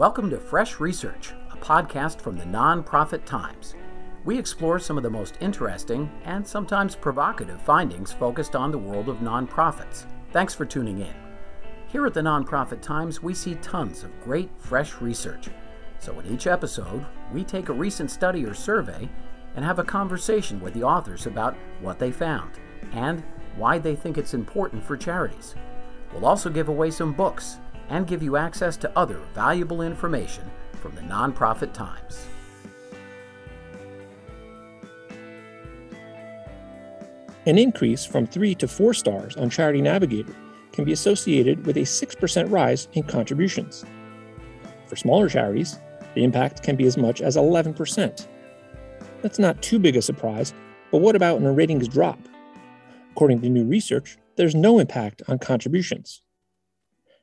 Welcome 0.00 0.30
to 0.30 0.38
Fresh 0.38 0.80
Research, 0.80 1.34
a 1.52 1.58
podcast 1.58 2.22
from 2.22 2.38
the 2.38 2.46
Nonprofit 2.46 3.26
Times. 3.26 3.74
We 4.24 4.38
explore 4.38 4.78
some 4.78 4.96
of 4.96 5.02
the 5.02 5.10
most 5.10 5.36
interesting 5.40 6.10
and 6.24 6.48
sometimes 6.48 6.96
provocative 6.96 7.60
findings 7.60 8.10
focused 8.10 8.56
on 8.56 8.72
the 8.72 8.78
world 8.78 9.10
of 9.10 9.18
nonprofits. 9.18 10.06
Thanks 10.32 10.54
for 10.54 10.64
tuning 10.64 11.00
in. 11.00 11.14
Here 11.88 12.06
at 12.06 12.14
the 12.14 12.22
Nonprofit 12.22 12.80
Times, 12.80 13.22
we 13.22 13.34
see 13.34 13.56
tons 13.56 14.02
of 14.02 14.22
great, 14.22 14.48
fresh 14.56 15.02
research. 15.02 15.50
So, 15.98 16.18
in 16.18 16.32
each 16.32 16.46
episode, 16.46 17.04
we 17.30 17.44
take 17.44 17.68
a 17.68 17.74
recent 17.74 18.10
study 18.10 18.46
or 18.46 18.54
survey 18.54 19.06
and 19.54 19.62
have 19.66 19.80
a 19.80 19.84
conversation 19.84 20.60
with 20.60 20.72
the 20.72 20.82
authors 20.82 21.26
about 21.26 21.58
what 21.82 21.98
they 21.98 22.10
found 22.10 22.52
and 22.92 23.22
why 23.54 23.78
they 23.78 23.96
think 23.96 24.16
it's 24.16 24.32
important 24.32 24.82
for 24.82 24.96
charities. 24.96 25.56
We'll 26.14 26.24
also 26.24 26.48
give 26.48 26.70
away 26.70 26.90
some 26.90 27.12
books 27.12 27.58
and 27.90 28.06
give 28.06 28.22
you 28.22 28.36
access 28.36 28.76
to 28.78 28.90
other 28.96 29.20
valuable 29.34 29.82
information 29.82 30.44
from 30.80 30.94
the 30.94 31.02
Nonprofit 31.02 31.74
Times. 31.74 32.26
An 37.46 37.58
increase 37.58 38.04
from 38.04 38.26
three 38.26 38.54
to 38.54 38.68
four 38.68 38.94
stars 38.94 39.36
on 39.36 39.50
Charity 39.50 39.82
Navigator 39.82 40.34
can 40.72 40.84
be 40.84 40.92
associated 40.92 41.66
with 41.66 41.76
a 41.76 41.80
6% 41.80 42.50
rise 42.50 42.88
in 42.92 43.02
contributions. 43.02 43.84
For 44.86 44.96
smaller 44.96 45.28
charities, 45.28 45.78
the 46.14 46.24
impact 46.24 46.62
can 46.62 46.76
be 46.76 46.86
as 46.86 46.96
much 46.96 47.20
as 47.20 47.36
11%. 47.36 48.26
That's 49.22 49.38
not 49.38 49.62
too 49.62 49.78
big 49.78 49.96
a 49.96 50.02
surprise, 50.02 50.54
but 50.90 50.98
what 50.98 51.16
about 51.16 51.40
when 51.40 51.46
a 51.46 51.52
ratings 51.52 51.88
drop? 51.88 52.18
According 53.12 53.40
to 53.42 53.48
new 53.48 53.64
research, 53.64 54.18
there's 54.36 54.54
no 54.54 54.78
impact 54.78 55.22
on 55.28 55.38
contributions. 55.38 56.22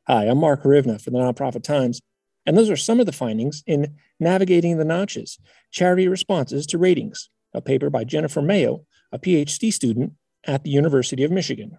Hi, 0.10 0.24
I'm 0.24 0.38
Mark 0.38 0.64
Hrywna 0.64 1.02
for 1.02 1.10
the 1.10 1.18
Nonprofit 1.18 1.64
Times, 1.64 2.00
and 2.46 2.58
those 2.58 2.70
are 2.70 2.78
some 2.78 3.02
of 3.02 3.06
the 3.06 3.12
findings 3.12 3.62
in 3.68 3.98
Navigating 4.22 4.78
the 4.78 4.86
Notches 4.86 5.38
Charity 5.70 6.08
Responses 6.08 6.66
to 6.68 6.78
Ratings, 6.78 7.30
a 7.54 7.60
paper 7.60 7.90
by 7.90 8.06
Jennifer 8.06 8.42
Mayo, 8.42 8.86
a 9.12 9.20
PhD 9.20 9.74
student 9.74 10.14
at 10.46 10.64
the 10.64 10.70
University 10.70 11.26
of 11.26 11.32
Michigan. 11.32 11.78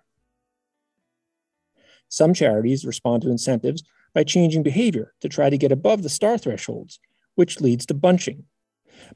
Some 2.11 2.35
charities 2.35 2.85
respond 2.85 3.23
to 3.23 3.31
incentives 3.31 3.83
by 4.13 4.25
changing 4.25 4.63
behavior 4.63 5.15
to 5.23 5.31
try 5.31 5.49
to 5.49 5.57
get 5.57 5.73
above 5.73 6.03
the 6.03 6.11
star 6.11 6.37
thresholds, 6.37 7.01
which 7.35 7.63
leads 7.63 7.87
to 7.87 7.95
bunching. 7.95 8.45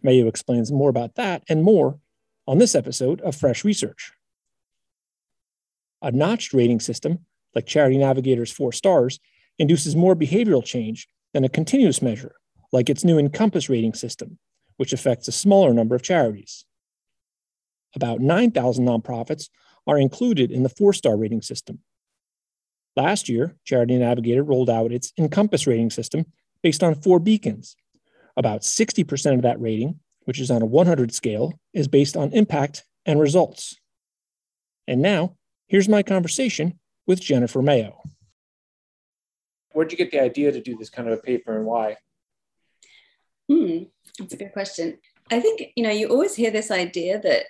Mayo 0.03 0.27
explains 0.27 0.73
more 0.73 0.89
about 0.89 1.17
that 1.17 1.43
and 1.51 1.63
more 1.63 1.99
on 2.47 2.57
this 2.57 2.75
episode 2.75 3.21
of 3.21 3.37
Fresh 3.37 3.63
Research. 3.63 4.15
A 6.01 6.11
notched 6.11 6.55
rating 6.55 6.81
system 6.81 7.27
like 7.55 7.67
Charity 7.67 7.99
Navigator's 7.99 8.53
four 8.53 8.73
stars, 8.73 9.19
induces 9.59 9.95
more 9.95 10.17
behavioral 10.17 10.65
change 10.65 11.09
than 11.35 11.45
a 11.45 11.49
continuous 11.49 12.03
measure, 12.03 12.35
like 12.73 12.89
its 12.89 13.05
new 13.05 13.19
Encompass 13.19 13.69
rating 13.69 13.95
system, 13.95 14.39
which 14.77 14.93
affects 14.93 15.29
a 15.29 15.33
smaller 15.33 15.73
number 15.73 15.95
of 15.95 16.03
charities. 16.03 16.65
About 17.95 18.21
9,000 18.21 18.87
nonprofits 18.87 19.49
are 19.87 19.99
included 19.99 20.51
in 20.51 20.63
the 20.63 20.69
four 20.69 20.93
star 20.93 21.17
rating 21.17 21.43
system. 21.43 21.81
Last 22.97 23.29
year, 23.29 23.57
Charity 23.65 23.99
Navigator 23.99 24.43
rolled 24.43 24.71
out 24.71 24.93
its 24.93 25.13
Encompass 25.19 25.67
rating 25.67 25.91
system 25.91 26.27
based 26.63 26.83
on 26.83 26.95
four 26.95 27.19
beacons. 27.19 27.77
About 28.37 28.63
60% 28.63 29.35
of 29.35 29.43
that 29.43 29.61
rating, 29.61 30.01
which 30.25 30.41
is 30.41 30.51
on 30.51 30.63
a 30.63 30.67
100 30.67 31.13
scale, 31.13 31.59
is 31.73 31.89
based 31.89 32.17
on 32.17 32.33
impact 32.33 32.85
and 33.05 33.21
results. 33.21 33.79
And 34.87 35.03
now, 35.03 35.37
here's 35.67 35.89
my 35.89 36.03
conversation 36.03 36.79
with 37.07 37.21
Jennifer 37.21 37.63
Mayo. 37.63 38.01
Where'd 39.73 39.91
you 39.91 39.99
get 39.99 40.11
the 40.11 40.21
idea 40.21 40.53
to 40.53 40.61
do 40.61 40.77
this 40.77 40.91
kind 40.91 41.09
of 41.09 41.19
a 41.19 41.23
paper 41.23 41.57
and 41.57 41.67
why? 41.67 41.97
Hmm, 43.51 43.85
that's 44.19 44.35
a 44.35 44.37
good 44.37 44.53
question. 44.53 44.99
I 45.31 45.41
think, 45.41 45.73
you 45.77 45.83
know, 45.83 45.91
you 45.91 46.09
always 46.09 46.35
hear 46.35 46.51
this 46.51 46.71
idea 46.71 47.21
that 47.23 47.47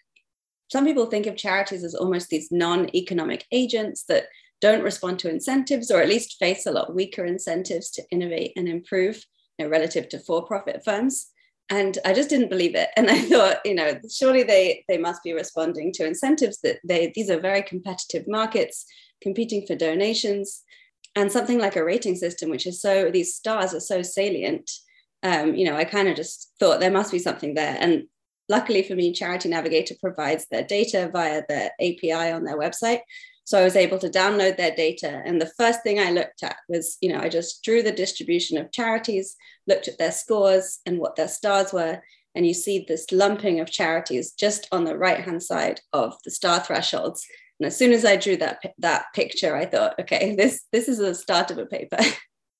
some 0.71 0.85
people 0.85 1.07
think 1.07 1.27
of 1.27 1.37
charities 1.37 1.85
as 1.85 1.95
almost 1.95 2.29
these 2.29 2.51
non 2.51 2.95
economic 2.95 3.45
agents 3.53 4.05
that 4.05 4.27
don't 4.61 4.83
respond 4.85 5.19
to 5.19 5.29
incentives 5.29 5.91
or 5.91 6.01
at 6.01 6.09
least 6.09 6.39
face 6.39 6.67
a 6.67 6.71
lot 6.71 6.95
weaker 6.95 7.25
incentives 7.27 7.91
to 7.91 8.03
innovate 8.11 8.53
and 8.57 8.69
improve 8.69 9.23
you 9.59 9.65
know, 9.65 9.71
relative 9.71 10.09
to 10.09 10.19
for 10.21 10.47
profit 10.47 10.83
firms. 10.85 11.27
And 11.69 11.99
I 12.05 12.13
just 12.13 12.31
didn't 12.31 12.51
believe 12.51 12.75
it. 12.75 12.89
And 12.97 13.11
I 13.11 13.21
thought, 13.23 13.59
you 13.65 13.75
know, 13.75 13.99
surely 14.11 14.45
they, 14.45 14.85
they 14.89 14.99
must 14.99 15.23
be 15.23 15.33
responding 15.33 15.93
to 15.95 16.07
incentives 16.07 16.61
that 16.63 16.79
they, 16.85 17.13
these 17.15 17.31
are 17.31 17.41
very 17.41 17.63
competitive 17.63 18.27
markets 18.29 18.87
competing 19.23 19.67
for 19.67 19.75
donations, 19.75 20.63
and 21.15 21.31
something 21.31 21.59
like 21.59 21.77
a 21.77 21.85
rating 21.85 22.17
system, 22.17 22.51
which 22.51 22.67
is 22.67 22.81
so, 22.81 23.11
these 23.11 23.35
stars 23.35 23.75
are 23.75 23.81
so 23.81 24.03
salient. 24.03 24.71
Um, 25.23 25.55
you 25.55 25.65
know, 25.65 25.77
I 25.77 25.85
kind 25.85 26.09
of 26.09 26.17
just 26.17 26.53
thought 26.59 26.81
there 26.81 26.91
must 26.91 27.13
be 27.13 27.19
something 27.19 27.55
there. 27.55 27.77
And 27.79 28.05
luckily 28.49 28.83
for 28.83 28.95
me, 28.95 29.13
Charity 29.13 29.49
Navigator 29.49 29.95
provides 30.01 30.47
their 30.51 30.65
data 30.65 31.11
via 31.13 31.43
the 31.49 31.71
API 31.81 32.33
on 32.33 32.45
their 32.45 32.59
website. 32.59 33.01
So 33.45 33.59
I 33.59 33.65
was 33.65 33.77
able 33.77 33.99
to 33.99 34.09
download 34.09 34.57
their 34.57 34.75
data. 34.75 35.21
And 35.25 35.41
the 35.41 35.53
first 35.59 35.83
thing 35.83 35.99
I 35.99 36.11
looked 36.11 36.43
at 36.43 36.57
was, 36.69 36.97
you 37.01 37.13
know, 37.13 37.21
I 37.21 37.29
just 37.29 37.63
drew 37.63 37.83
the 37.83 37.93
distribution 37.93 38.57
of 38.57 38.73
charities, 38.73 39.37
looked 39.67 39.89
at 39.89 39.99
their 39.99 40.13
scores 40.13 40.79
and 40.87 40.99
what 40.99 41.17
their 41.17 41.29
stars 41.29 41.73
were. 41.73 42.01
And 42.35 42.47
you 42.47 42.55
see 42.55 42.85
this 42.87 43.11
lumping 43.13 43.61
of 43.61 43.71
charities 43.71 44.33
just 44.33 44.69
on 44.73 44.85
the 44.85 44.97
right 44.97 45.21
hand 45.21 45.43
side 45.43 45.81
of 45.93 46.17
the 46.25 46.31
star 46.31 46.61
thresholds. 46.61 47.27
And 47.63 47.69
as 47.69 47.77
soon 47.77 47.93
as 47.93 48.05
I 48.05 48.17
drew 48.17 48.37
that 48.39 48.61
that 48.79 49.05
picture, 49.15 49.55
I 49.55 49.67
thought, 49.67 49.95
okay, 50.01 50.35
this 50.39 50.65
this 50.73 50.89
is 50.89 50.99
the 50.99 51.15
start 51.15 51.53
of 51.53 51.59
a 51.59 51.67
paper. 51.67 51.99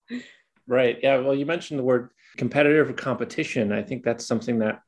right. 0.69 0.97
Yeah. 1.03 1.19
Well, 1.19 1.35
you 1.35 1.45
mentioned 1.45 1.81
the 1.81 1.85
word 1.85 2.11
competitive 2.37 2.89
or 2.89 2.93
competition. 2.93 3.73
I 3.73 3.83
think 3.83 4.05
that's 4.05 4.25
something 4.25 4.61
that 4.61 4.81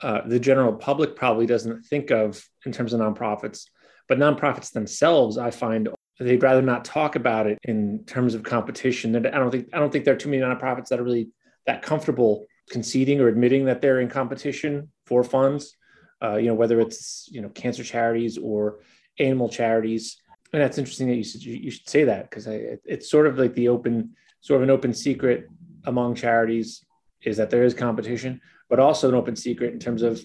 uh, 0.00 0.22
the 0.26 0.40
general 0.40 0.72
public 0.72 1.14
probably 1.14 1.44
doesn't 1.44 1.84
think 1.84 2.10
of 2.10 2.42
in 2.64 2.72
terms 2.72 2.94
of 2.94 3.00
nonprofits, 3.00 3.66
but 4.08 4.18
nonprofits 4.18 4.72
themselves, 4.72 5.36
I 5.36 5.50
find 5.50 5.90
they'd 6.18 6.42
rather 6.42 6.62
not 6.62 6.86
talk 6.86 7.14
about 7.14 7.46
it 7.46 7.58
in 7.62 8.04
terms 8.06 8.34
of 8.34 8.42
competition. 8.42 9.14
I 9.14 9.38
don't 9.38 9.50
think 9.50 9.68
I 9.74 9.78
don't 9.78 9.92
think 9.92 10.06
there 10.06 10.14
are 10.14 10.18
too 10.18 10.30
many 10.30 10.42
nonprofits 10.42 10.88
that 10.88 11.00
are 11.00 11.04
really 11.04 11.28
that 11.66 11.82
comfortable 11.82 12.46
conceding 12.70 13.20
or 13.20 13.28
admitting 13.28 13.66
that 13.66 13.82
they're 13.82 14.00
in 14.00 14.08
competition 14.08 14.90
for 15.04 15.22
funds. 15.22 15.76
Uh, 16.22 16.36
you 16.36 16.46
know, 16.46 16.54
whether 16.54 16.80
it's 16.80 17.28
you 17.30 17.42
know 17.42 17.50
cancer 17.50 17.84
charities 17.84 18.38
or 18.38 18.78
animal 19.20 19.48
charities. 19.48 20.16
And 20.52 20.60
that's 20.60 20.78
interesting 20.78 21.08
that 21.08 21.16
you 21.16 21.24
should, 21.24 21.44
you 21.44 21.70
should 21.70 21.88
say 21.88 22.04
that 22.04 22.28
because 22.28 22.46
it's 22.48 23.10
sort 23.10 23.26
of 23.26 23.38
like 23.38 23.54
the 23.54 23.68
open, 23.68 24.16
sort 24.40 24.58
of 24.58 24.62
an 24.64 24.70
open 24.70 24.92
secret 24.92 25.48
among 25.84 26.16
charities 26.16 26.84
is 27.22 27.36
that 27.36 27.50
there 27.50 27.62
is 27.62 27.74
competition, 27.74 28.40
but 28.68 28.80
also 28.80 29.08
an 29.08 29.14
open 29.14 29.36
secret 29.36 29.72
in 29.72 29.78
terms 29.78 30.02
of, 30.02 30.24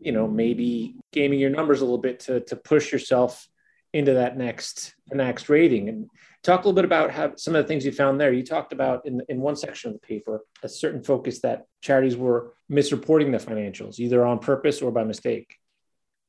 you 0.00 0.12
know, 0.12 0.26
maybe 0.26 0.96
gaming 1.12 1.38
your 1.38 1.50
numbers 1.50 1.80
a 1.80 1.84
little 1.84 1.98
bit 1.98 2.20
to, 2.20 2.40
to 2.40 2.56
push 2.56 2.92
yourself 2.92 3.46
into 3.92 4.14
that 4.14 4.38
next 4.38 4.94
next 5.12 5.48
rating. 5.50 5.88
And 5.88 6.08
talk 6.42 6.64
a 6.64 6.68
little 6.68 6.74
bit 6.74 6.84
about 6.84 7.10
how 7.10 7.34
some 7.36 7.54
of 7.54 7.62
the 7.62 7.68
things 7.68 7.84
you 7.84 7.92
found 7.92 8.20
there. 8.20 8.32
You 8.32 8.42
talked 8.42 8.72
about 8.72 9.06
in, 9.06 9.22
in 9.28 9.40
one 9.40 9.56
section 9.56 9.90
of 9.90 10.00
the 10.00 10.06
paper 10.06 10.44
a 10.62 10.68
certain 10.68 11.02
focus 11.02 11.40
that 11.40 11.66
charities 11.82 12.16
were 12.16 12.54
misreporting 12.70 13.30
their 13.30 13.40
financials 13.40 13.98
either 13.98 14.24
on 14.24 14.38
purpose 14.38 14.80
or 14.80 14.90
by 14.90 15.04
mistake 15.04 15.58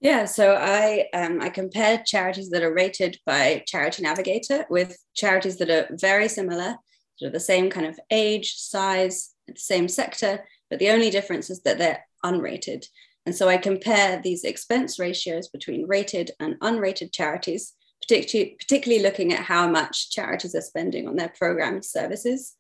yeah, 0.03 0.25
so 0.25 0.56
I 0.59 1.08
um, 1.14 1.40
I 1.41 1.47
compared 1.47 2.06
charities 2.06 2.50
that 2.50 2.62
are 2.62 2.74
rated 2.74 3.18
by 3.25 3.64
Charity 3.66 4.03
Navigator 4.03 4.66
with 4.69 4.97
charities 5.16 5.56
that 5.59 5.69
are 5.69 5.88
very 5.91 6.28
similar, 6.28 6.75
sort 7.16 7.28
of 7.28 7.34
the 7.34 7.40
same 7.40 7.69
kind 7.69 7.86
of 7.86 7.97
age, 8.12 8.56
size, 8.56 9.34
same 9.56 9.88
sector, 9.88 10.44
but 10.69 10.80
the 10.80 10.90
only 10.90 11.09
difference 11.09 11.50
is 11.50 11.62
that 11.62 11.78
they're 11.78 12.06
unrated. 12.25 12.86
And 13.25 13.34
so 13.34 13.47
I 13.47 13.56
compare 13.56 14.19
these 14.22 14.44
expense 14.44 15.00
ratios 15.00 15.47
between 15.47 15.88
rated 15.88 16.31
and 16.38 16.59
unrated 16.59 17.13
charities, 17.13 17.72
particularly, 18.02 18.58
particularly 18.59 19.02
looking 19.02 19.31
at 19.31 19.46
how 19.46 19.69
much 19.69 20.12
charities 20.12 20.53
are 20.53 20.62
spending 20.62 21.08
on 21.08 21.16
their 21.16 21.30
program 21.30 21.81
services. 21.81 22.56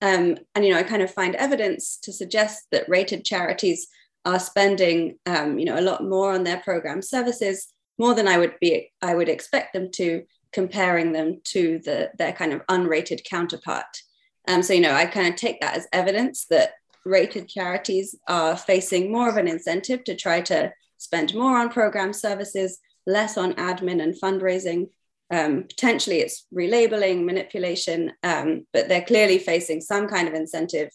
Um, 0.00 0.38
and 0.54 0.64
you 0.64 0.70
know, 0.70 0.78
I 0.78 0.84
kind 0.84 1.02
of 1.02 1.10
find 1.10 1.34
evidence 1.34 1.98
to 2.02 2.12
suggest 2.12 2.66
that 2.70 2.88
rated 2.88 3.24
charities 3.24 3.88
are 4.24 4.38
spending 4.38 5.18
um, 5.26 5.58
you 5.58 5.64
know 5.64 5.78
a 5.78 5.82
lot 5.82 6.04
more 6.04 6.32
on 6.32 6.44
their 6.44 6.58
program 6.58 7.02
services 7.02 7.68
more 7.98 8.14
than 8.14 8.26
i 8.26 8.38
would 8.38 8.54
be 8.60 8.90
i 9.02 9.14
would 9.14 9.28
expect 9.28 9.72
them 9.72 9.90
to 9.90 10.22
comparing 10.52 11.12
them 11.12 11.40
to 11.42 11.80
the 11.84 12.10
their 12.16 12.32
kind 12.32 12.52
of 12.52 12.64
unrated 12.66 13.24
counterpart. 13.24 13.98
Um, 14.46 14.62
so 14.62 14.72
you 14.72 14.80
know 14.80 14.94
i 14.94 15.04
kind 15.04 15.28
of 15.28 15.36
take 15.36 15.60
that 15.60 15.76
as 15.76 15.88
evidence 15.92 16.46
that 16.46 16.74
rated 17.04 17.48
charities 17.48 18.14
are 18.28 18.56
facing 18.56 19.12
more 19.12 19.28
of 19.28 19.36
an 19.36 19.48
incentive 19.48 20.04
to 20.04 20.16
try 20.16 20.40
to 20.42 20.72
spend 20.96 21.34
more 21.34 21.58
on 21.58 21.68
program 21.68 22.12
services 22.12 22.78
less 23.06 23.36
on 23.36 23.52
admin 23.54 24.02
and 24.02 24.14
fundraising. 24.18 24.88
Um, 25.30 25.64
potentially 25.64 26.20
it's 26.20 26.46
relabeling 26.54 27.24
manipulation 27.24 28.12
um, 28.22 28.66
but 28.72 28.88
they're 28.88 29.04
clearly 29.04 29.38
facing 29.38 29.80
some 29.80 30.06
kind 30.06 30.28
of 30.28 30.34
incentive 30.34 30.90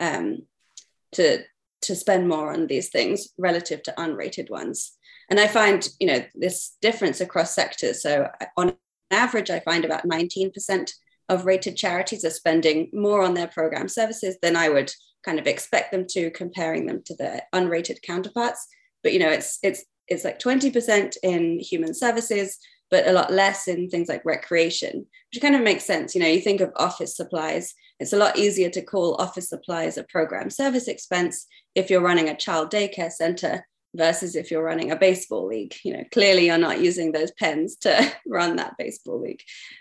um, 0.00 0.46
to 1.12 1.44
to 1.84 1.96
spend 1.96 2.28
more 2.28 2.52
on 2.52 2.66
these 2.66 2.90
things 2.90 3.28
relative 3.38 3.82
to 3.84 3.94
unrated 3.98 4.50
ones. 4.50 4.92
And 5.30 5.40
I 5.40 5.46
find, 5.46 5.88
you 6.00 6.06
know, 6.06 6.24
this 6.34 6.76
difference 6.82 7.20
across 7.20 7.54
sectors. 7.54 8.02
So 8.02 8.28
on 8.56 8.76
average, 9.10 9.50
I 9.50 9.60
find 9.60 9.84
about 9.84 10.06
19% 10.06 10.90
of 11.28 11.46
rated 11.46 11.76
charities 11.76 12.24
are 12.24 12.30
spending 12.30 12.90
more 12.92 13.22
on 13.22 13.34
their 13.34 13.48
program 13.48 13.88
services 13.88 14.36
than 14.42 14.56
I 14.56 14.68
would 14.68 14.92
kind 15.24 15.38
of 15.38 15.46
expect 15.46 15.90
them 15.90 16.04
to, 16.10 16.30
comparing 16.30 16.86
them 16.86 17.02
to 17.06 17.16
their 17.16 17.42
unrated 17.54 18.02
counterparts. 18.02 18.66
But 19.02 19.12
you 19.12 19.18
know, 19.18 19.30
it's 19.30 19.58
it's 19.62 19.84
it's 20.06 20.24
like 20.24 20.38
20% 20.38 21.16
in 21.22 21.58
human 21.60 21.94
services, 21.94 22.58
but 22.90 23.06
a 23.06 23.12
lot 23.12 23.32
less 23.32 23.68
in 23.68 23.88
things 23.88 24.08
like 24.08 24.24
recreation, 24.24 25.06
which 25.32 25.40
kind 25.40 25.54
of 25.54 25.62
makes 25.62 25.84
sense. 25.84 26.14
You 26.14 26.20
know, 26.20 26.28
you 26.28 26.40
think 26.40 26.60
of 26.60 26.72
office 26.76 27.16
supplies, 27.16 27.74
it's 28.04 28.12
a 28.12 28.18
lot 28.18 28.36
easier 28.36 28.68
to 28.68 28.82
call 28.82 29.14
office 29.14 29.48
supplies 29.48 29.96
a 29.96 30.04
program 30.04 30.50
service 30.50 30.88
expense 30.88 31.46
if 31.74 31.88
you're 31.88 32.02
running 32.02 32.28
a 32.28 32.36
child 32.36 32.70
daycare 32.70 33.10
center 33.10 33.66
versus 33.94 34.36
if 34.36 34.50
you're 34.50 34.62
running 34.62 34.90
a 34.90 34.96
baseball 34.96 35.46
league. 35.46 35.74
You 35.84 35.94
know, 35.94 36.04
clearly 36.12 36.44
you're 36.44 36.58
not 36.58 36.82
using 36.82 37.12
those 37.12 37.32
pens 37.38 37.76
to 37.76 38.12
run 38.26 38.56
that 38.56 38.74
baseball 38.76 39.22
league. 39.22 39.40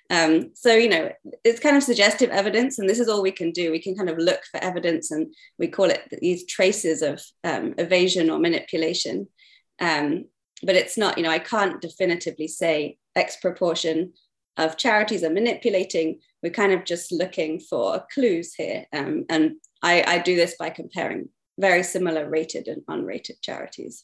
Um, 0.09 0.51
so, 0.53 0.73
you 0.73 0.87
know, 0.87 1.11
it's 1.43 1.59
kind 1.59 1.75
of 1.75 1.83
suggestive 1.83 2.29
evidence, 2.29 2.79
and 2.79 2.87
this 2.87 3.01
is 3.01 3.09
all 3.09 3.21
we 3.21 3.33
can 3.33 3.51
do. 3.51 3.71
We 3.71 3.81
can 3.81 3.93
kind 3.93 4.09
of 4.09 4.17
look 4.17 4.39
for 4.49 4.63
evidence, 4.63 5.11
and 5.11 5.35
we 5.59 5.67
call 5.67 5.89
it 5.89 6.01
these 6.21 6.45
traces 6.45 7.01
of 7.01 7.21
um, 7.43 7.75
evasion 7.77 8.29
or 8.29 8.39
manipulation. 8.39 9.27
Um, 9.81 10.27
but 10.63 10.77
it's 10.77 10.97
not, 10.97 11.17
you 11.17 11.25
know, 11.25 11.29
I 11.29 11.39
can't 11.39 11.81
definitively 11.81 12.47
say 12.47 12.99
X 13.17 13.35
proportion 13.41 14.13
of 14.55 14.77
charities 14.77 15.25
are 15.25 15.29
manipulating. 15.29 16.21
We're 16.43 16.51
kind 16.51 16.73
of 16.73 16.83
just 16.83 17.11
looking 17.13 17.59
for 17.59 18.05
clues 18.13 18.53
here. 18.53 18.85
Um, 18.91 19.25
and 19.29 19.53
I, 19.81 20.03
I 20.05 20.19
do 20.19 20.35
this 20.35 20.55
by 20.59 20.69
comparing 20.69 21.29
very 21.57 21.83
similar 21.83 22.29
rated 22.29 22.67
and 22.67 22.81
unrated 22.89 23.41
charities. 23.41 24.03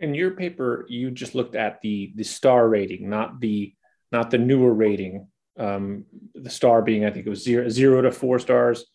In 0.00 0.14
your 0.14 0.32
paper, 0.32 0.86
you 0.88 1.10
just 1.10 1.34
looked 1.34 1.54
at 1.54 1.80
the 1.82 2.12
the 2.16 2.24
star 2.24 2.68
rating, 2.68 3.08
not 3.08 3.40
the 3.40 3.74
not 4.10 4.30
the 4.30 4.38
newer 4.38 4.72
rating. 4.72 5.28
Um, 5.58 6.06
the 6.34 6.50
star 6.50 6.80
being, 6.80 7.04
I 7.04 7.10
think 7.10 7.26
it 7.26 7.30
was 7.30 7.44
zero, 7.44 7.68
zero 7.68 8.00
to 8.00 8.10
four 8.10 8.38
stars, 8.38 8.86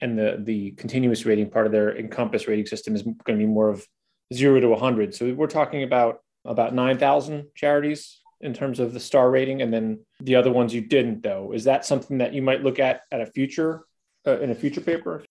and 0.00 0.18
the 0.18 0.40
the 0.42 0.72
continuous 0.72 1.26
rating 1.26 1.50
part 1.50 1.66
of 1.66 1.72
their 1.72 1.96
Encompass 1.96 2.48
rating 2.48 2.66
system 2.66 2.96
is 2.96 3.02
going 3.02 3.38
to 3.38 3.46
be 3.46 3.46
more 3.46 3.68
of 3.68 3.86
zero 4.32 4.58
to 4.58 4.68
100. 4.68 5.14
So 5.14 5.32
we're 5.34 5.46
talking 5.46 5.82
about 5.82 6.20
about 6.44 6.74
9,000 6.74 7.46
charities 7.54 8.20
in 8.40 8.54
terms 8.54 8.80
of 8.80 8.92
the 8.92 9.00
star 9.00 9.30
rating, 9.30 9.62
and 9.62 9.72
then 9.72 10.00
the 10.20 10.36
other 10.36 10.52
ones 10.52 10.74
you 10.74 10.80
didn't. 10.80 11.22
Though, 11.22 11.52
is 11.52 11.64
that 11.64 11.84
something 11.84 12.18
that 12.18 12.34
you 12.34 12.42
might 12.42 12.62
look 12.62 12.78
at 12.78 13.02
at 13.10 13.20
a 13.20 13.26
future 13.26 13.84
uh, 14.26 14.38
in 14.40 14.50
a 14.50 14.54
future 14.54 14.80
paper? 14.80 15.24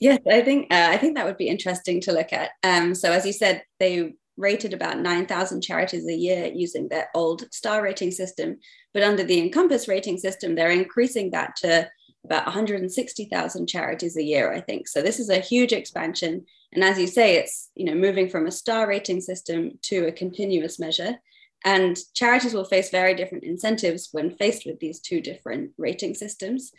Yes, 0.00 0.20
I 0.30 0.42
think 0.42 0.72
uh, 0.72 0.88
I 0.90 0.96
think 0.96 1.16
that 1.16 1.26
would 1.26 1.36
be 1.36 1.48
interesting 1.48 2.00
to 2.02 2.12
look 2.12 2.32
at. 2.32 2.50
Um, 2.62 2.94
so 2.94 3.12
as 3.12 3.24
you 3.24 3.32
said, 3.32 3.62
they 3.78 4.14
rated 4.36 4.74
about 4.74 4.98
9,000 4.98 5.60
charities 5.62 6.08
a 6.08 6.12
year 6.12 6.50
using 6.52 6.88
their 6.88 7.08
old 7.14 7.44
star 7.52 7.82
rating 7.82 8.10
system, 8.10 8.58
but 8.92 9.04
under 9.04 9.22
the 9.22 9.38
Encompass 9.38 9.86
rating 9.86 10.18
system, 10.18 10.54
they're 10.54 10.70
increasing 10.70 11.30
that 11.30 11.54
to 11.56 11.88
about 12.24 12.46
160,000 12.46 13.66
charities 13.66 14.16
a 14.16 14.22
year, 14.22 14.52
I 14.52 14.60
think. 14.60 14.88
So 14.88 15.02
this 15.02 15.20
is 15.20 15.28
a 15.28 15.38
huge 15.38 15.72
expansion. 15.72 16.46
And 16.72 16.82
as 16.82 16.98
you 16.98 17.06
say, 17.06 17.36
it's 17.36 17.70
you 17.74 17.84
know 17.84 17.94
moving 17.94 18.28
from 18.28 18.46
a 18.46 18.52
star 18.52 18.88
rating 18.88 19.20
system 19.20 19.78
to 19.82 20.06
a 20.06 20.12
continuous 20.12 20.78
measure. 20.78 21.16
And 21.64 21.96
charities 22.14 22.52
will 22.52 22.64
face 22.64 22.90
very 22.90 23.14
different 23.14 23.44
incentives 23.44 24.10
when 24.12 24.36
faced 24.36 24.66
with 24.66 24.80
these 24.80 25.00
two 25.00 25.20
different 25.20 25.72
rating 25.78 26.14
systems. 26.14 26.72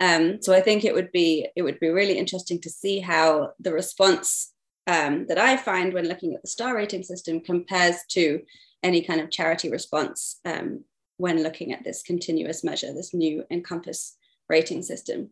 Um, 0.00 0.42
so 0.42 0.52
I 0.52 0.60
think 0.60 0.84
it 0.84 0.94
would 0.94 1.12
be 1.12 1.48
it 1.54 1.62
would 1.62 1.78
be 1.78 1.88
really 1.88 2.18
interesting 2.18 2.60
to 2.62 2.70
see 2.70 2.98
how 2.98 3.52
the 3.60 3.72
response 3.72 4.52
um, 4.88 5.26
that 5.28 5.38
I 5.38 5.56
find 5.56 5.92
when 5.92 6.08
looking 6.08 6.34
at 6.34 6.42
the 6.42 6.48
star 6.48 6.74
rating 6.74 7.04
system 7.04 7.40
compares 7.40 7.96
to 8.10 8.40
any 8.82 9.02
kind 9.02 9.20
of 9.20 9.30
charity 9.30 9.70
response 9.70 10.40
um, 10.44 10.82
when 11.18 11.44
looking 11.44 11.72
at 11.72 11.84
this 11.84 12.02
continuous 12.02 12.64
measure, 12.64 12.92
this 12.92 13.14
new 13.14 13.44
Encompass 13.48 14.16
rating 14.48 14.82
system. 14.82 15.30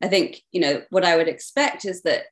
I 0.00 0.06
think 0.06 0.42
you 0.52 0.60
know 0.60 0.82
what 0.90 1.04
I 1.04 1.16
would 1.16 1.28
expect 1.28 1.84
is 1.84 2.02
that 2.02 2.26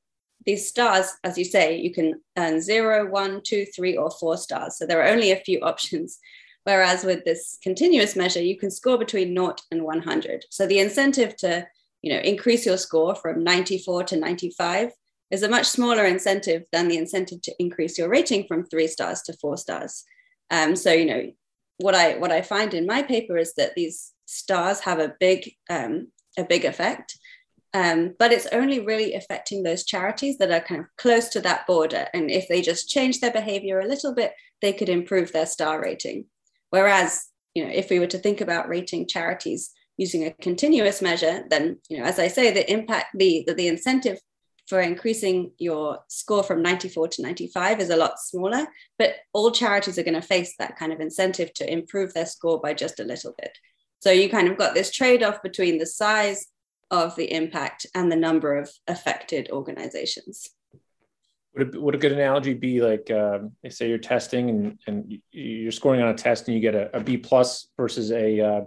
these 0.47 0.69
stars, 0.69 1.13
as 1.25 1.37
you 1.37 1.45
say, 1.45 1.77
you 1.77 1.93
can 1.93 2.21
earn 2.37 2.61
zero, 2.61 3.11
one, 3.11 3.43
two, 3.43 3.67
three, 3.77 3.97
or 3.97 4.11
four 4.11 4.37
stars. 4.37 4.79
So 4.79 4.87
there 4.87 5.03
are 5.03 5.09
only 5.09 5.33
a 5.33 5.37
few 5.37 5.61
options. 5.63 6.19
Whereas 6.65 7.05
with 7.05 7.25
this 7.25 7.59
continuous 7.63 8.17
measure, 8.17 8.43
you 8.43 8.59
can 8.59 8.71
score 8.71 8.99
between 8.99 9.35
0 9.35 9.55
and 9.71 9.83
100. 9.83 10.45
So 10.51 10.67
the 10.67 10.79
incentive 10.79 11.37
to 11.39 11.67
you 12.03 12.13
know, 12.13 12.21
increase 12.21 12.65
your 12.67 12.77
score 12.77 13.15
from 13.15 13.45
94 13.45 14.05
to 14.05 14.17
95 14.17 14.93
is 15.31 15.43
a 15.43 15.49
much 15.49 15.67
smaller 15.67 16.05
incentive 16.05 16.65
than 16.73 16.89
the 16.89 16.97
incentive 16.97 17.41
to 17.43 17.55
increase 17.59 17.99
your 17.99 18.09
rating 18.09 18.47
from 18.47 18.65
three 18.65 18.87
stars 18.87 19.23
to 19.23 19.33
four 19.35 19.57
stars. 19.57 20.05
Um, 20.51 20.75
so, 20.75 20.93
you 20.93 21.07
know, 21.07 21.33
what 21.79 21.95
I 21.95 22.19
what 22.19 22.33
I 22.33 22.43
find 22.43 22.75
in 22.75 22.87
my 22.87 23.03
paper 23.03 23.39
is 23.39 23.55
that 23.55 23.75
these 23.75 24.13
stars 24.27 24.81
have 24.81 24.99
a 24.99 25.15
big 25.21 25.53
um, 25.71 26.09
a 26.39 26.45
big 26.45 26.65
effect, 26.65 27.19
um, 27.73 28.15
but 28.19 28.33
it's 28.33 28.47
only 28.47 28.81
really 28.81 29.15
affecting 29.15 29.63
those 29.63 29.85
charities 29.85 30.39
that 30.39 30.51
are 30.51 30.61
kind 30.61 30.81
of 30.81 30.87
close 30.97 31.29
to 31.31 31.41
that 31.43 31.67
border. 31.67 32.09
And 32.13 32.31
if 32.31 32.49
they 32.49 32.63
just 32.63 32.89
change 32.89 33.21
their 33.21 33.31
behavior 33.31 33.81
a 33.81 33.87
little 33.87 34.15
bit, 34.15 34.33
they 34.61 34.73
could 34.73 34.89
improve 34.89 35.33
their 35.33 35.47
star 35.47 35.81
rating. 35.81 36.27
Whereas, 36.71 37.29
you 37.55 37.65
know, 37.65 37.71
if 37.73 37.91
we 37.91 37.99
were 37.99 38.09
to 38.09 38.19
think 38.19 38.41
about 38.41 38.69
rating 38.69 39.07
charities 39.07 39.71
using 39.97 40.25
a 40.25 40.33
continuous 40.33 41.01
measure, 41.01 41.45
then, 41.49 41.79
you 41.89 41.99
know, 41.99 42.05
as 42.05 42.19
I 42.19 42.29
say, 42.29 42.51
the 42.51 42.71
impact, 42.71 43.07
the, 43.15 43.45
the, 43.47 43.55
the 43.55 43.69
incentive 43.69 44.19
for 44.67 44.81
increasing 44.81 45.53
your 45.59 45.99
score 46.09 46.43
from 46.43 46.63
94 46.63 47.09
to 47.09 47.23
95 47.23 47.81
is 47.81 47.91
a 47.91 47.97
lot 47.97 48.19
smaller, 48.19 48.67
but 48.99 49.15
all 49.33 49.51
charities 49.51 49.99
are 49.99 50.05
going 50.05 50.21
to 50.21 50.23
face 50.23 50.55
that 50.59 50.77
kind 50.77 50.93
of 50.93 51.01
incentive 51.01 51.53
to 51.55 51.71
improve 51.71 52.15
their 52.15 52.27
score 52.27 52.61
by 52.61 52.73
just 52.73 53.01
a 53.01 53.05
little 53.05 53.35
bit. 53.39 53.57
So 54.01 54.11
you 54.11 54.29
kind 54.29 54.49
of 54.49 54.57
got 54.57 54.75
this 54.75 54.93
trade 54.93 55.23
off 55.23 55.43
between 55.43 55.79
the 55.79 55.87
size 55.87 56.47
of 56.91 57.15
the 57.17 57.33
impact 57.33 57.87
and 57.95 58.11
the 58.11 58.17
number 58.17 58.57
of 58.57 58.71
affected 58.89 59.49
organizations. 59.51 60.49
Would, 61.55 61.75
it, 61.75 61.83
would 61.83 61.95
a 61.95 61.99
good 61.99 62.13
analogy 62.13 62.55
be 62.55 62.81
like, 62.81 63.11
um, 63.11 63.53
they 63.63 63.71
say 63.71 63.89
you're 63.89 63.99
testing 63.99 64.51
and, 64.51 64.79
and 64.87 65.19
you're 65.33 65.73
scoring 65.73 66.01
on 66.01 66.09
a 66.09 66.15
test 66.15 66.47
and 66.47 66.55
you 66.55 66.61
get 66.61 66.75
a, 66.75 66.97
a 66.97 67.01
B 67.01 67.17
plus 67.17 67.69
versus 67.77 68.13
a 68.13 68.41
uh, 68.41 68.61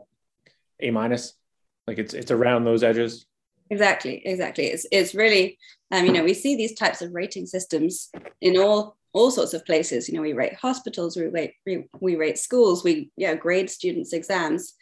a 0.81 0.92
minus? 0.92 1.34
Like 1.88 1.98
it's 1.98 2.14
it's 2.14 2.31
around 2.31 2.66
those 2.66 2.84
edges. 2.84 3.25
Exactly, 3.70 4.22
exactly. 4.25 4.66
It's 4.68 4.86
it's 4.92 5.16
really, 5.16 5.58
um, 5.92 6.06
you 6.06 6.12
know, 6.12 6.24
we 6.24 6.34
see 6.34 6.56
these 6.56 6.75
types 6.75 7.02
of 7.02 7.14
rating 7.14 7.46
systems 7.46 8.10
in 8.42 8.58
all 8.58 8.98
all 9.14 9.31
sorts 9.31 9.54
of 9.54 9.66
places. 9.66 10.10
You 10.10 10.16
know, 10.16 10.22
we 10.22 10.34
rate 10.34 10.56
hospitals, 10.56 11.16
we 11.16 11.28
rate 11.28 11.54
we, 11.66 11.86
we 12.00 12.16
rate 12.16 12.38
schools, 12.38 12.84
we 12.84 13.12
yeah 13.16 13.36
grade 13.36 13.70
students' 13.70 14.14
exams, 14.14 14.74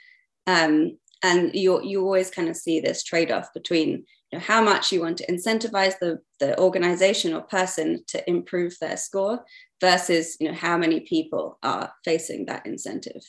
um, 0.48 0.98
and 1.24 1.54
you 1.54 1.82
you 1.84 2.02
always 2.02 2.30
kind 2.30 2.50
of 2.50 2.56
see 2.56 2.80
this 2.80 3.04
trade 3.04 3.32
off 3.32 3.54
between 3.54 4.06
you 4.32 4.40
know, 4.40 4.40
how 4.40 4.62
much 4.64 4.92
you 4.92 5.02
want 5.02 5.18
to 5.18 5.28
incentivize 5.28 5.98
the 6.00 6.20
the 6.40 6.58
organization 6.60 7.34
or 7.34 7.42
person 7.42 8.04
to 8.08 8.30
improve 8.30 8.76
their 8.80 8.98
score 8.98 9.44
versus 9.80 10.38
you 10.40 10.48
know 10.48 10.56
how 10.56 10.78
many 10.78 11.02
people 11.02 11.58
are 11.64 11.92
facing 12.06 12.46
that 12.46 12.66
incentive. 12.66 13.22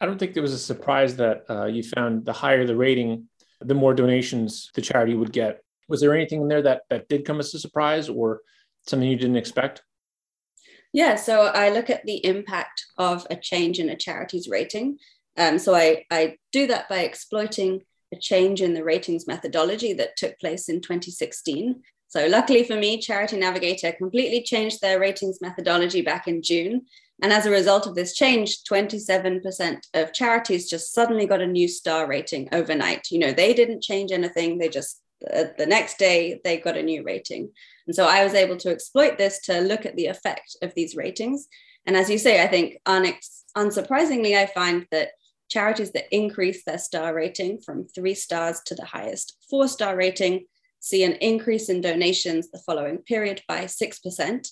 I 0.00 0.06
don't 0.06 0.18
think 0.18 0.34
there 0.34 0.42
was 0.42 0.52
a 0.52 0.58
surprise 0.58 1.16
that 1.16 1.44
uh, 1.48 1.64
you 1.64 1.82
found 1.82 2.26
the 2.26 2.32
higher 2.32 2.66
the 2.66 2.76
rating, 2.76 3.28
the 3.60 3.74
more 3.74 3.94
donations 3.94 4.70
the 4.74 4.82
charity 4.82 5.14
would 5.14 5.32
get. 5.32 5.62
Was 5.88 6.00
there 6.00 6.14
anything 6.14 6.42
in 6.42 6.48
there 6.48 6.62
that 6.62 6.82
that 6.90 7.08
did 7.08 7.24
come 7.24 7.40
as 7.40 7.54
a 7.54 7.58
surprise 7.58 8.08
or 8.08 8.40
something 8.86 9.08
you 9.08 9.16
didn't 9.16 9.36
expect? 9.36 9.82
Yeah, 10.92 11.16
so 11.16 11.42
I 11.42 11.70
look 11.70 11.90
at 11.90 12.04
the 12.04 12.24
impact 12.24 12.86
of 12.96 13.26
a 13.30 13.36
change 13.36 13.78
in 13.78 13.90
a 13.90 13.96
charity's 13.96 14.48
rating. 14.48 14.98
Um, 15.36 15.58
so 15.58 15.74
I, 15.74 16.04
I 16.10 16.36
do 16.52 16.66
that 16.68 16.88
by 16.88 17.00
exploiting 17.00 17.82
a 18.12 18.16
change 18.18 18.62
in 18.62 18.74
the 18.74 18.84
ratings 18.84 19.26
methodology 19.26 19.92
that 19.94 20.16
took 20.16 20.38
place 20.38 20.68
in 20.68 20.80
2016. 20.80 21.82
So 22.08 22.26
luckily 22.26 22.62
for 22.62 22.76
me, 22.76 23.00
Charity 23.00 23.36
Navigator 23.36 23.92
completely 23.92 24.42
changed 24.42 24.80
their 24.80 25.00
ratings 25.00 25.40
methodology 25.40 26.02
back 26.02 26.28
in 26.28 26.42
June. 26.42 26.82
And 27.22 27.32
as 27.32 27.46
a 27.46 27.50
result 27.50 27.86
of 27.86 27.94
this 27.94 28.14
change, 28.14 28.62
27% 28.70 29.78
of 29.94 30.12
charities 30.12 30.68
just 30.68 30.92
suddenly 30.92 31.26
got 31.26 31.40
a 31.40 31.46
new 31.46 31.66
star 31.66 32.06
rating 32.06 32.48
overnight. 32.52 33.10
You 33.10 33.18
know, 33.18 33.32
they 33.32 33.54
didn't 33.54 33.82
change 33.82 34.12
anything, 34.12 34.58
they 34.58 34.68
just, 34.68 35.00
uh, 35.34 35.44
the 35.56 35.66
next 35.66 35.98
day, 35.98 36.40
they 36.44 36.58
got 36.58 36.76
a 36.76 36.82
new 36.82 37.02
rating. 37.02 37.50
And 37.86 37.96
so 37.96 38.06
I 38.06 38.22
was 38.22 38.34
able 38.34 38.56
to 38.58 38.70
exploit 38.70 39.16
this 39.16 39.40
to 39.42 39.60
look 39.60 39.86
at 39.86 39.96
the 39.96 40.06
effect 40.06 40.56
of 40.62 40.74
these 40.74 40.94
ratings. 40.94 41.48
And 41.86 41.96
as 41.96 42.10
you 42.10 42.18
say, 42.18 42.42
I 42.42 42.48
think 42.48 42.78
unsurprisingly, 42.86 44.36
I 44.36 44.46
find 44.46 44.86
that 44.90 45.10
charities 45.48 45.92
that 45.92 46.14
increase 46.14 46.64
their 46.64 46.78
star 46.78 47.14
rating 47.14 47.60
from 47.60 47.86
three 47.86 48.14
stars 48.14 48.60
to 48.66 48.74
the 48.74 48.84
highest 48.84 49.36
four 49.48 49.68
star 49.68 49.96
rating 49.96 50.44
see 50.80 51.02
an 51.04 51.12
increase 51.14 51.68
in 51.68 51.80
donations 51.80 52.50
the 52.50 52.62
following 52.66 52.98
period 52.98 53.42
by 53.48 53.64
6% 53.64 54.48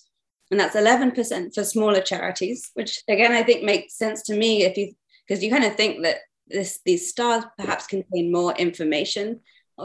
and 0.50 0.60
that's 0.60 0.76
11% 0.76 1.54
for 1.54 1.64
smaller 1.64 2.00
charities 2.00 2.70
which 2.74 3.02
again 3.08 3.32
i 3.32 3.42
think 3.42 3.62
makes 3.62 3.96
sense 3.96 4.22
to 4.22 4.36
me 4.36 4.64
if 4.64 4.76
you 4.76 4.92
because 5.26 5.42
you 5.42 5.50
kind 5.50 5.64
of 5.64 5.74
think 5.74 6.02
that 6.02 6.18
this 6.48 6.80
these 6.84 7.08
stars 7.08 7.44
perhaps 7.58 7.86
contain 7.86 8.30
more 8.30 8.54
information 8.56 9.40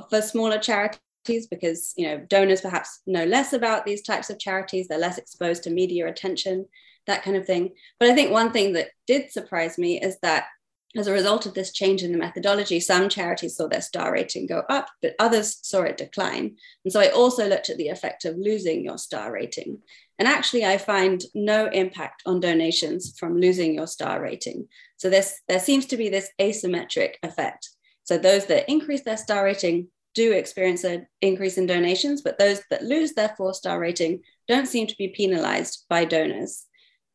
for 0.09 0.21
smaller 0.21 0.59
charities 0.59 1.47
because 1.49 1.93
you 1.97 2.07
know 2.07 2.17
donors 2.27 2.61
perhaps 2.61 3.01
know 3.07 3.25
less 3.25 3.53
about 3.53 3.85
these 3.85 4.01
types 4.01 4.29
of 4.29 4.39
charities 4.39 4.87
they're 4.87 4.97
less 4.97 5.17
exposed 5.17 5.63
to 5.63 5.69
media 5.69 6.07
attention 6.07 6.65
that 7.09 7.23
kind 7.23 7.35
of 7.35 7.45
thing. 7.45 7.71
But 7.99 8.09
i 8.09 8.15
think 8.15 8.31
one 8.31 8.51
thing 8.51 8.73
that 8.73 8.89
did 9.07 9.31
surprise 9.31 9.77
me 9.77 9.99
is 9.99 10.17
that 10.21 10.45
as 10.95 11.07
a 11.07 11.13
result 11.13 11.45
of 11.45 11.53
this 11.53 11.71
change 11.71 12.01
in 12.01 12.11
the 12.11 12.17
methodology, 12.17 12.79
some 12.79 13.09
charities 13.09 13.55
saw 13.55 13.67
their 13.67 13.81
star 13.81 14.11
rating 14.11 14.47
go 14.47 14.63
up, 14.69 14.89
but 15.01 15.13
others 15.19 15.59
saw 15.61 15.83
it 15.83 15.97
decline. 15.97 16.55
And 16.83 16.91
so 16.91 16.99
I 16.99 17.09
also 17.09 17.47
looked 17.47 17.69
at 17.69 17.77
the 17.77 17.89
effect 17.89 18.25
of 18.25 18.37
losing 18.37 18.83
your 18.83 18.97
star 18.97 19.31
rating. 19.31 19.79
And 20.17 20.27
actually, 20.27 20.65
I 20.65 20.77
find 20.77 21.23
no 21.35 21.67
impact 21.67 22.23
on 22.25 22.39
donations 22.39 23.17
from 23.17 23.39
losing 23.39 23.75
your 23.75 23.87
star 23.87 24.21
rating. 24.21 24.67
So 24.97 25.09
this, 25.09 25.39
there 25.47 25.59
seems 25.59 25.85
to 25.87 25.97
be 25.97 26.09
this 26.09 26.29
asymmetric 26.41 27.15
effect. 27.23 27.69
So 28.03 28.17
those 28.17 28.47
that 28.47 28.69
increase 28.69 29.03
their 29.03 29.17
star 29.17 29.45
rating 29.45 29.89
do 30.15 30.31
experience 30.31 30.83
an 30.83 31.07
increase 31.21 31.57
in 31.59 31.67
donations, 31.67 32.21
but 32.21 32.39
those 32.39 32.61
that 32.71 32.83
lose 32.83 33.13
their 33.13 33.33
four 33.37 33.53
star 33.53 33.79
rating 33.79 34.21
don't 34.47 34.67
seem 34.67 34.87
to 34.87 34.97
be 34.97 35.09
penalized 35.09 35.85
by 35.87 36.03
donors. 36.03 36.65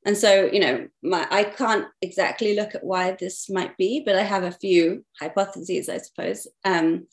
And 0.04 0.16
so, 0.16 0.50
you 0.52 0.60
know, 0.60 0.86
my, 1.02 1.26
I 1.30 1.44
can't 1.44 1.86
exactly 2.02 2.54
look 2.54 2.74
at 2.74 2.84
why 2.84 3.16
this 3.18 3.48
might 3.48 3.76
be, 3.78 4.02
but 4.04 4.16
I 4.16 4.22
have 4.22 4.44
a 4.44 4.52
few 4.52 5.04
hypotheses, 5.18 5.88
I 5.88 5.98
suppose. 5.98 6.46
Um, 6.64 7.06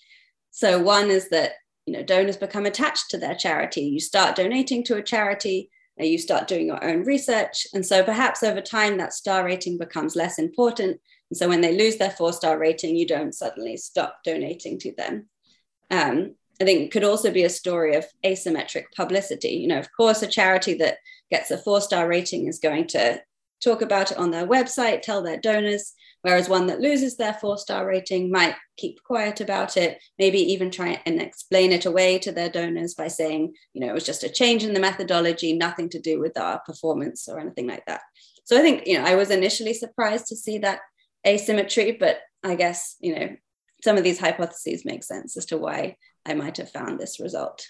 so, 0.51 0.79
one 0.79 1.09
is 1.09 1.29
that, 1.29 1.53
you 1.85 1.93
know, 1.93 2.03
donors 2.03 2.35
become 2.35 2.65
attached 2.65 3.09
to 3.11 3.17
their 3.17 3.35
charity. 3.35 3.81
You 3.81 4.01
start 4.01 4.35
donating 4.35 4.83
to 4.85 4.97
a 4.97 5.03
charity, 5.03 5.69
you 5.97 6.17
start 6.17 6.47
doing 6.47 6.67
your 6.67 6.83
own 6.83 7.03
research. 7.03 7.65
And 7.73 7.85
so, 7.85 8.03
perhaps 8.03 8.43
over 8.43 8.59
time, 8.59 8.97
that 8.97 9.13
star 9.13 9.45
rating 9.45 9.77
becomes 9.77 10.15
less 10.17 10.37
important. 10.37 10.99
And 11.29 11.37
so, 11.37 11.47
when 11.47 11.61
they 11.61 11.77
lose 11.77 11.95
their 11.95 12.11
four 12.11 12.33
star 12.33 12.57
rating, 12.57 12.97
you 12.97 13.07
don't 13.07 13.33
suddenly 13.33 13.77
stop 13.77 14.17
donating 14.25 14.79
to 14.79 14.93
them. 14.97 15.29
Um, 15.89 16.35
I 16.61 16.63
think 16.63 16.91
could 16.91 17.03
also 17.03 17.31
be 17.31 17.43
a 17.43 17.49
story 17.49 17.95
of 17.95 18.05
asymmetric 18.23 18.83
publicity. 18.95 19.49
You 19.49 19.67
know, 19.67 19.79
of 19.79 19.89
course, 19.97 20.21
a 20.21 20.27
charity 20.27 20.75
that 20.75 20.97
gets 21.31 21.49
a 21.49 21.57
four 21.57 21.81
star 21.81 22.07
rating 22.07 22.47
is 22.47 22.59
going 22.59 22.85
to 22.89 23.19
talk 23.63 23.81
about 23.81 24.11
it 24.11 24.17
on 24.19 24.29
their 24.29 24.45
website, 24.45 25.01
tell 25.01 25.23
their 25.23 25.39
donors, 25.39 25.93
whereas 26.21 26.47
one 26.47 26.67
that 26.67 26.79
loses 26.79 27.17
their 27.17 27.33
four 27.33 27.57
star 27.57 27.87
rating 27.87 28.31
might 28.31 28.55
keep 28.77 29.01
quiet 29.03 29.41
about 29.41 29.75
it, 29.75 29.99
maybe 30.19 30.37
even 30.37 30.69
try 30.69 31.01
and 31.07 31.19
explain 31.19 31.71
it 31.71 31.87
away 31.87 32.19
to 32.19 32.31
their 32.31 32.49
donors 32.49 32.93
by 32.93 33.07
saying, 33.07 33.53
you 33.73 33.81
know, 33.81 33.89
it 33.89 33.93
was 33.93 34.05
just 34.05 34.23
a 34.23 34.29
change 34.29 34.63
in 34.63 34.75
the 34.75 34.79
methodology, 34.79 35.53
nothing 35.53 35.89
to 35.89 35.99
do 35.99 36.19
with 36.19 36.37
our 36.37 36.59
performance 36.59 37.27
or 37.27 37.39
anything 37.39 37.67
like 37.67 37.85
that. 37.87 38.01
So 38.43 38.57
I 38.57 38.61
think, 38.61 38.85
you 38.85 38.99
know, 38.99 39.05
I 39.05 39.15
was 39.15 39.31
initially 39.31 39.73
surprised 39.73 40.27
to 40.27 40.35
see 40.35 40.59
that 40.59 40.79
asymmetry, 41.25 41.93
but 41.93 42.19
I 42.43 42.53
guess, 42.53 42.97
you 42.99 43.15
know, 43.15 43.35
some 43.83 43.97
of 43.97 44.03
these 44.03 44.19
hypotheses 44.19 44.85
make 44.85 45.03
sense 45.03 45.35
as 45.37 45.47
to 45.47 45.57
why 45.57 45.95
I 46.25 46.33
might 46.33 46.57
have 46.57 46.71
found 46.71 46.99
this 46.99 47.19
result. 47.19 47.65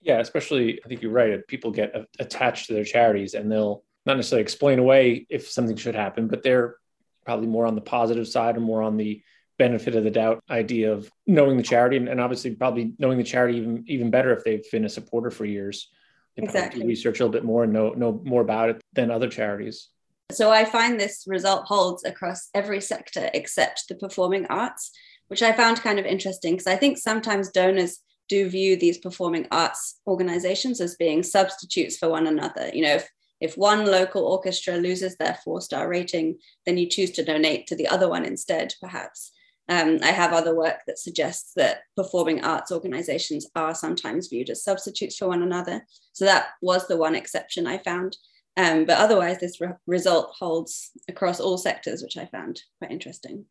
Yeah, 0.00 0.20
especially 0.20 0.80
I 0.84 0.88
think 0.88 1.02
you're 1.02 1.12
right. 1.12 1.46
People 1.46 1.70
get 1.70 1.94
attached 2.18 2.66
to 2.66 2.74
their 2.74 2.84
charities 2.84 3.34
and 3.34 3.50
they'll 3.50 3.84
not 4.06 4.16
necessarily 4.16 4.42
explain 4.42 4.78
away 4.78 5.26
if 5.28 5.50
something 5.50 5.76
should 5.76 5.94
happen, 5.94 6.26
but 6.26 6.42
they're 6.42 6.76
probably 7.24 7.46
more 7.46 7.66
on 7.66 7.74
the 7.74 7.80
positive 7.80 8.26
side 8.26 8.56
or 8.56 8.60
more 8.60 8.82
on 8.82 8.96
the 8.96 9.22
benefit 9.58 9.94
of 9.94 10.04
the 10.04 10.10
doubt 10.10 10.42
idea 10.48 10.90
of 10.90 11.10
knowing 11.26 11.58
the 11.58 11.62
charity 11.62 11.98
and, 11.98 12.08
and 12.08 12.18
obviously 12.18 12.54
probably 12.54 12.94
knowing 12.98 13.18
the 13.18 13.24
charity 13.24 13.58
even 13.58 13.84
even 13.86 14.10
better 14.10 14.34
if 14.34 14.42
they've 14.42 14.64
been 14.72 14.86
a 14.86 14.88
supporter 14.88 15.30
for 15.30 15.44
years. 15.44 15.90
They 16.36 16.44
exactly. 16.44 16.86
research 16.86 17.20
a 17.20 17.24
little 17.24 17.32
bit 17.32 17.44
more 17.44 17.64
and 17.64 17.72
know 17.72 17.90
know 17.90 18.22
more 18.24 18.40
about 18.40 18.70
it 18.70 18.80
than 18.94 19.10
other 19.10 19.28
charities. 19.28 19.88
So 20.32 20.50
I 20.50 20.64
find 20.64 20.98
this 20.98 21.24
result 21.26 21.66
holds 21.66 22.04
across 22.04 22.48
every 22.54 22.80
sector 22.80 23.28
except 23.34 23.84
the 23.88 23.96
performing 23.96 24.46
arts 24.46 24.92
which 25.30 25.42
I 25.42 25.52
found 25.52 25.80
kind 25.80 26.00
of 26.00 26.06
interesting 26.06 26.54
because 26.54 26.66
I 26.66 26.74
think 26.74 26.98
sometimes 26.98 27.50
donors 27.50 28.00
do 28.28 28.48
view 28.48 28.76
these 28.76 28.98
performing 28.98 29.46
arts 29.52 30.00
organizations 30.06 30.80
as 30.80 30.96
being 30.96 31.22
substitutes 31.22 31.96
for 31.96 32.08
one 32.08 32.26
another. 32.26 32.68
You 32.74 32.82
know, 32.82 32.94
if, 32.96 33.08
if 33.40 33.56
one 33.56 33.86
local 33.86 34.24
orchestra 34.24 34.76
loses 34.76 35.16
their 35.16 35.38
four 35.44 35.60
star 35.60 35.88
rating, 35.88 36.38
then 36.66 36.78
you 36.78 36.88
choose 36.88 37.12
to 37.12 37.24
donate 37.24 37.68
to 37.68 37.76
the 37.76 37.86
other 37.86 38.08
one 38.08 38.24
instead, 38.24 38.74
perhaps. 38.80 39.30
Um, 39.68 40.00
I 40.02 40.08
have 40.08 40.32
other 40.32 40.56
work 40.56 40.80
that 40.88 40.98
suggests 40.98 41.52
that 41.54 41.82
performing 41.96 42.42
arts 42.42 42.72
organizations 42.72 43.48
are 43.54 43.72
sometimes 43.72 44.26
viewed 44.26 44.50
as 44.50 44.64
substitutes 44.64 45.16
for 45.16 45.28
one 45.28 45.44
another. 45.44 45.86
So 46.12 46.24
that 46.24 46.48
was 46.60 46.88
the 46.88 46.96
one 46.96 47.14
exception 47.14 47.68
I 47.68 47.78
found. 47.78 48.16
Um, 48.56 48.84
but 48.84 48.98
otherwise, 48.98 49.38
this 49.38 49.60
re- 49.60 49.74
result 49.86 50.34
holds 50.36 50.90
across 51.08 51.38
all 51.38 51.56
sectors, 51.56 52.02
which 52.02 52.16
I 52.16 52.26
found 52.26 52.62
quite 52.80 52.90
interesting. 52.90 53.44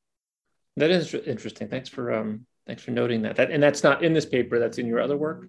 That 0.77 0.91
is 0.91 1.13
interesting. 1.13 1.67
Thanks 1.67 1.89
for 1.89 2.13
um, 2.13 2.45
thanks 2.67 2.83
for 2.83 2.91
noting 2.91 3.21
that. 3.23 3.35
That 3.35 3.51
and 3.51 3.61
that's 3.61 3.83
not 3.83 4.03
in 4.03 4.13
this 4.13 4.25
paper. 4.25 4.59
That's 4.59 4.77
in 4.77 4.87
your 4.87 4.99
other 4.99 5.17
work. 5.17 5.47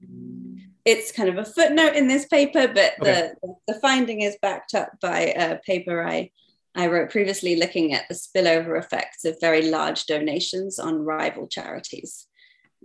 It's 0.85 1.13
kind 1.13 1.29
of 1.29 1.39
a 1.39 1.45
footnote 1.45 1.95
in 1.95 2.09
this 2.09 2.27
paper, 2.27 2.67
but 2.67 2.95
okay. 3.01 3.33
the 3.43 3.55
the 3.69 3.81
finding 3.81 4.23
is 4.23 4.37
backed 4.43 4.75
up 4.75 4.91
by 5.01 5.35
a 5.37 5.59
paper 5.59 6.03
I 6.03 6.31
I 6.75 6.87
wrote 6.87 7.11
previously, 7.11 7.57
looking 7.57 7.95
at 7.95 8.09
the 8.09 8.15
spillover 8.15 8.79
effects 8.79 9.25
of 9.25 9.41
very 9.41 9.71
large 9.71 10.07
donations 10.07 10.79
on 10.79 11.05
rival 11.05 11.49
charities. 11.49 12.27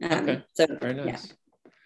Um, 0.02 0.12
okay. 0.12 0.44
So 0.54 0.66
very 0.82 0.94
nice. 0.94 1.28
Yeah. 1.28 1.34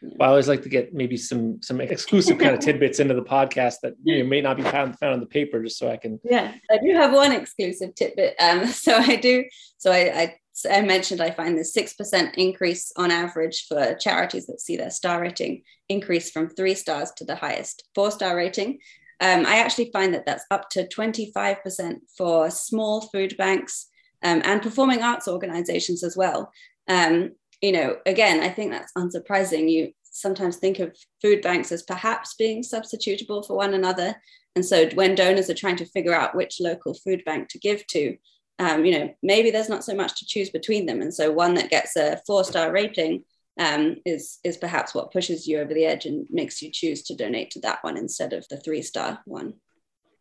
Well, 0.01 0.29
I 0.29 0.32
always 0.32 0.48
like 0.48 0.63
to 0.63 0.70
get 0.70 0.94
maybe 0.94 1.18
some 1.18 1.62
some 1.62 1.82
exclusive 1.82 2.38
kind 2.38 2.56
of 2.56 2.60
tidbits 2.65 3.00
into 3.00 3.13
the 3.13 3.24
podcast 3.24 3.77
that 3.84 3.94
you 4.03 4.20
know, 4.20 4.29
may 4.29 4.41
not 4.41 4.58
be 4.58 4.63
found 4.63 4.98
found 4.98 5.15
in 5.15 5.20
the 5.20 5.25
paper, 5.25 5.62
just 5.62 5.77
so 5.77 5.89
I 5.89 5.98
can. 5.98 6.20
Yeah, 6.24 6.53
I 6.72 6.77
do 6.77 6.94
have 6.94 7.13
one 7.13 7.32
exclusive 7.32 7.96
tidbit. 7.96 8.36
Um, 8.39 8.68
so 8.68 8.96
I 8.96 9.15
do. 9.15 9.46
So 9.77 9.91
I, 9.91 9.98
I 9.98 10.36
I 10.70 10.82
mentioned 10.82 11.22
I 11.22 11.32
find 11.32 11.58
this 11.58 11.75
6% 11.75 12.34
increase 12.36 12.91
on 12.98 13.12
average 13.12 13.65
for 13.68 13.96
charities 13.96 14.48
that 14.48 14.60
see 14.60 14.75
their 14.75 14.89
star 14.89 15.22
rating 15.22 15.63
increase 15.88 16.32
from 16.32 16.50
three 16.50 16.75
stars 16.75 17.12
to 17.18 17.24
the 17.24 17.36
highest 17.36 17.86
four 17.96 18.12
star 18.12 18.36
rating. 18.36 18.79
Um, 19.22 19.46
I 19.46 19.60
actually 19.60 19.91
find 19.91 20.13
that 20.13 20.25
that's 20.25 20.46
up 20.50 20.70
to 20.72 20.88
25% 20.88 21.98
for 22.18 22.50
small 22.50 23.01
food 23.01 23.36
banks 23.38 23.88
um, 24.24 24.41
and 24.46 24.62
performing 24.62 25.01
arts 25.01 25.27
organizations 25.27 26.03
as 26.03 26.15
well. 26.15 26.51
Um, 26.88 27.32
you 27.62 27.72
know, 27.72 27.98
again, 28.06 28.42
I 28.42 28.50
think 28.50 28.72
that's 28.72 28.94
unsurprising. 28.94 29.70
You 29.70 29.92
sometimes 30.04 30.58
think 30.58 30.80
of 30.80 30.96
food 31.22 31.42
banks 31.42 31.72
as 31.72 31.84
perhaps 31.84 32.36
being 32.36 32.63
substitutable 32.63 33.46
for 33.46 33.56
one 33.56 33.74
another. 33.74 34.16
And 34.56 34.66
so 34.66 34.89
when 34.96 35.16
donors 35.16 35.50
are 35.50 35.56
trying 35.56 35.78
to 35.78 35.86
figure 35.86 36.16
out 36.16 36.36
which 36.36 36.60
local 36.60 36.94
food 36.94 37.24
bank 37.25 37.50
to 37.50 37.60
give 37.60 37.86
to, 37.88 38.18
um, 38.60 38.86
you 38.86 38.98
know, 38.98 39.13
maybe 39.24 39.51
there's 39.51 39.70
not 39.70 39.84
so 39.84 39.96
much 39.96 40.20
to 40.20 40.25
choose 40.25 40.50
between 40.50 40.86
them. 40.86 41.01
And 41.01 41.13
so 41.13 41.32
one 41.32 41.54
that 41.56 41.70
gets 41.70 41.96
a 41.96 42.22
four 42.25 42.44
star 42.44 42.72
rating 42.72 43.24
um, 43.60 43.98
is, 44.06 44.39
is 44.44 44.58
perhaps 44.58 44.94
what 44.96 45.12
pushes 45.12 45.48
you 45.48 45.60
over 45.60 45.74
the 45.74 45.86
edge 45.86 46.06
and 46.06 46.25
makes 46.30 46.62
you 46.62 46.72
choose 46.72 47.04
to 47.04 47.16
donate 47.16 47.51
to 47.51 47.62
that 47.62 47.84
one 47.84 47.98
instead 47.98 48.34
of 48.34 48.46
the 48.50 48.58
three 48.58 48.82
star 48.82 49.20
one. 49.25 49.54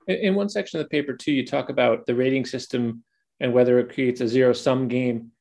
In 0.07 0.35
one 0.35 0.49
section 0.49 0.81
of 0.81 0.87
the 0.87 0.91
paper, 0.91 1.15
too, 1.15 1.33
you 1.33 1.47
talk 1.47 1.69
about 1.69 2.07
the 2.07 2.15
rating 2.15 2.47
system 2.47 3.05
and 3.41 3.53
whether 3.53 3.79
it 3.79 3.93
creates 3.93 4.21
a 4.21 4.29
zero 4.29 4.53
sum 4.53 4.89
game. 4.89 5.33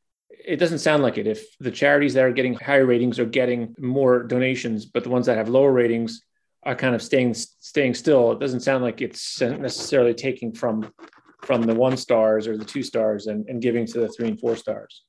It 0.48 0.58
doesn't 0.58 0.80
sound 0.80 1.04
like 1.04 1.18
it. 1.18 1.28
If 1.28 1.46
the 1.60 1.72
charities 1.72 2.14
that 2.14 2.24
are 2.24 2.32
getting 2.32 2.54
higher 2.54 2.86
ratings 2.86 3.20
are 3.20 3.26
getting 3.26 3.76
more 3.78 4.24
donations, 4.24 4.86
but 4.86 5.04
the 5.04 5.10
ones 5.10 5.26
that 5.26 5.38
have 5.38 5.50
lower 5.50 5.74
ratings 5.74 6.24
are 6.64 6.76
kind 6.76 6.96
of 6.96 7.02
staying 7.02 7.34
staying 7.34 7.94
still, 7.94 8.32
it 8.32 8.40
doesn't 8.40 8.62
sound 8.62 8.84
like 8.84 9.02
it's 9.02 9.42
necessarily 9.42 10.14
taking 10.14 10.54
from 10.54 10.92
from 11.44 11.62
the 11.64 11.76
one 11.76 11.98
stars 11.98 12.48
or 12.48 12.58
the 12.58 12.66
two 12.66 12.84
stars 12.84 13.28
and, 13.28 13.48
and 13.48 13.62
giving 13.62 13.86
to 13.86 14.00
the 14.00 14.10
three 14.10 14.30
and 14.30 14.40
four 14.40 14.56
stars. 14.56 15.04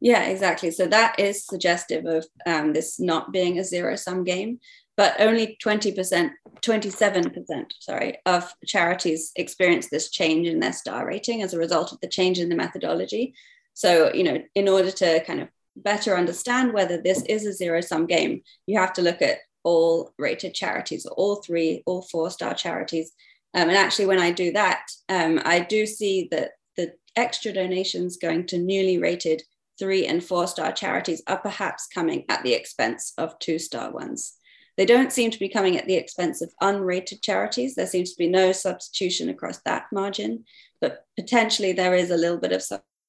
Yeah, 0.00 0.24
exactly. 0.24 0.70
So 0.70 0.86
that 0.86 1.18
is 1.18 1.44
suggestive 1.44 2.06
of 2.06 2.26
um, 2.46 2.72
this 2.72 3.00
not 3.00 3.32
being 3.32 3.58
a 3.58 3.64
zero 3.64 3.96
sum 3.96 4.22
game, 4.22 4.60
but 4.96 5.20
only 5.20 5.56
20%, 5.64 6.30
27%, 6.60 7.64
sorry, 7.80 8.18
of 8.24 8.52
charities 8.64 9.32
experience 9.36 9.88
this 9.88 10.10
change 10.10 10.46
in 10.46 10.60
their 10.60 10.72
star 10.72 11.06
rating 11.06 11.42
as 11.42 11.52
a 11.52 11.58
result 11.58 11.92
of 11.92 12.00
the 12.00 12.08
change 12.08 12.38
in 12.38 12.48
the 12.48 12.56
methodology. 12.56 13.34
So, 13.78 14.12
you 14.12 14.24
know, 14.24 14.42
in 14.56 14.68
order 14.68 14.90
to 14.90 15.22
kind 15.24 15.40
of 15.40 15.48
better 15.76 16.16
understand 16.16 16.72
whether 16.72 17.00
this 17.00 17.22
is 17.22 17.46
a 17.46 17.52
zero 17.52 17.80
sum 17.80 18.06
game, 18.06 18.42
you 18.66 18.76
have 18.76 18.92
to 18.94 19.02
look 19.02 19.22
at 19.22 19.38
all 19.62 20.12
rated 20.18 20.52
charities, 20.52 21.06
all 21.06 21.36
three, 21.36 21.84
all 21.86 22.02
four 22.02 22.28
star 22.30 22.54
charities, 22.54 23.12
um, 23.54 23.68
and 23.68 23.78
actually, 23.78 24.06
when 24.06 24.18
I 24.18 24.30
do 24.30 24.52
that, 24.52 24.90
um, 25.08 25.40
I 25.44 25.60
do 25.60 25.86
see 25.86 26.28
that 26.30 26.52
the 26.76 26.92
extra 27.16 27.52
donations 27.52 28.18
going 28.18 28.46
to 28.46 28.58
newly 28.58 28.98
rated 28.98 29.42
three 29.78 30.06
and 30.06 30.22
four 30.22 30.46
star 30.46 30.72
charities 30.72 31.22
are 31.26 31.38
perhaps 31.38 31.86
coming 31.86 32.24
at 32.28 32.42
the 32.42 32.52
expense 32.52 33.14
of 33.16 33.38
two 33.38 33.58
star 33.58 33.90
ones. 33.90 34.34
They 34.76 34.84
don't 34.84 35.12
seem 35.12 35.30
to 35.30 35.38
be 35.38 35.48
coming 35.48 35.76
at 35.76 35.86
the 35.86 35.94
expense 35.94 36.42
of 36.42 36.52
unrated 36.62 37.22
charities. 37.22 37.74
There 37.74 37.86
seems 37.86 38.12
to 38.12 38.18
be 38.18 38.28
no 38.28 38.52
substitution 38.52 39.28
across 39.28 39.60
that 39.62 39.86
margin, 39.92 40.44
but 40.80 41.04
potentially 41.16 41.72
there 41.72 41.94
is 41.94 42.10
a 42.10 42.16
little 42.16 42.38
bit 42.38 42.52
of 42.52 42.62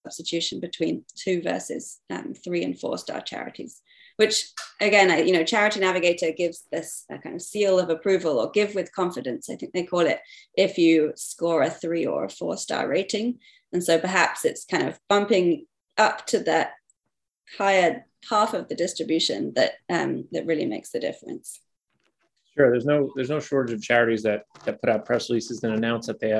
substitution 0.06 0.60
between 0.60 1.03
two 1.15 1.41
versus 1.41 2.00
um, 2.10 2.34
three 2.34 2.63
and 2.63 2.79
four 2.79 2.98
star 2.98 3.22
charities 3.22 3.82
which 4.20 4.51
again, 4.82 5.10
I, 5.10 5.22
you 5.22 5.32
know, 5.32 5.46
Charity 5.46 5.79
Navigator 5.79 6.34
gives 6.34 6.65
this 6.74 7.06
kind 7.24 7.36
of 7.36 7.41
seal 7.41 7.79
of 7.79 7.89
approval 7.89 8.38
or 8.38 8.51
give 8.51 8.75
with 8.75 8.91
confidence, 8.91 9.50
I 9.50 9.56
think 9.56 9.72
they 9.72 9.84
call 9.84 10.01
it, 10.01 10.20
if 10.56 10.77
you 10.77 11.13
score 11.15 11.62
a 11.62 11.70
three 11.70 12.06
or 12.06 12.25
a 12.25 12.29
four 12.29 12.58
star 12.58 12.89
rating. 12.89 13.39
And 13.72 13.82
so 13.82 13.98
perhaps 13.98 14.44
it's 14.44 14.65
kind 14.65 14.89
of 14.89 15.00
bumping 15.08 15.68
up 15.98 16.27
to 16.27 16.39
that 16.39 16.74
higher 17.58 18.06
half 18.29 18.53
of 18.53 18.68
the 18.68 18.75
distribution 18.75 19.53
that 19.56 19.75
um, 19.89 20.27
that 20.34 20.46
really 20.46 20.65
makes 20.65 20.89
the 20.89 21.00
difference. 21.00 21.62
Sure, 22.58 22.72
there's 22.72 22.86
no 22.86 23.13
there's 23.15 23.29
no 23.29 23.39
shortage 23.39 23.74
of 23.74 23.82
charities 23.82 24.24
that 24.24 24.44
that 24.65 24.82
put 24.82 24.89
out 24.89 25.06
press 25.06 25.29
releases 25.29 25.63
and 25.63 25.74
announce 25.74 26.08
that 26.08 26.20
they 26.20 26.32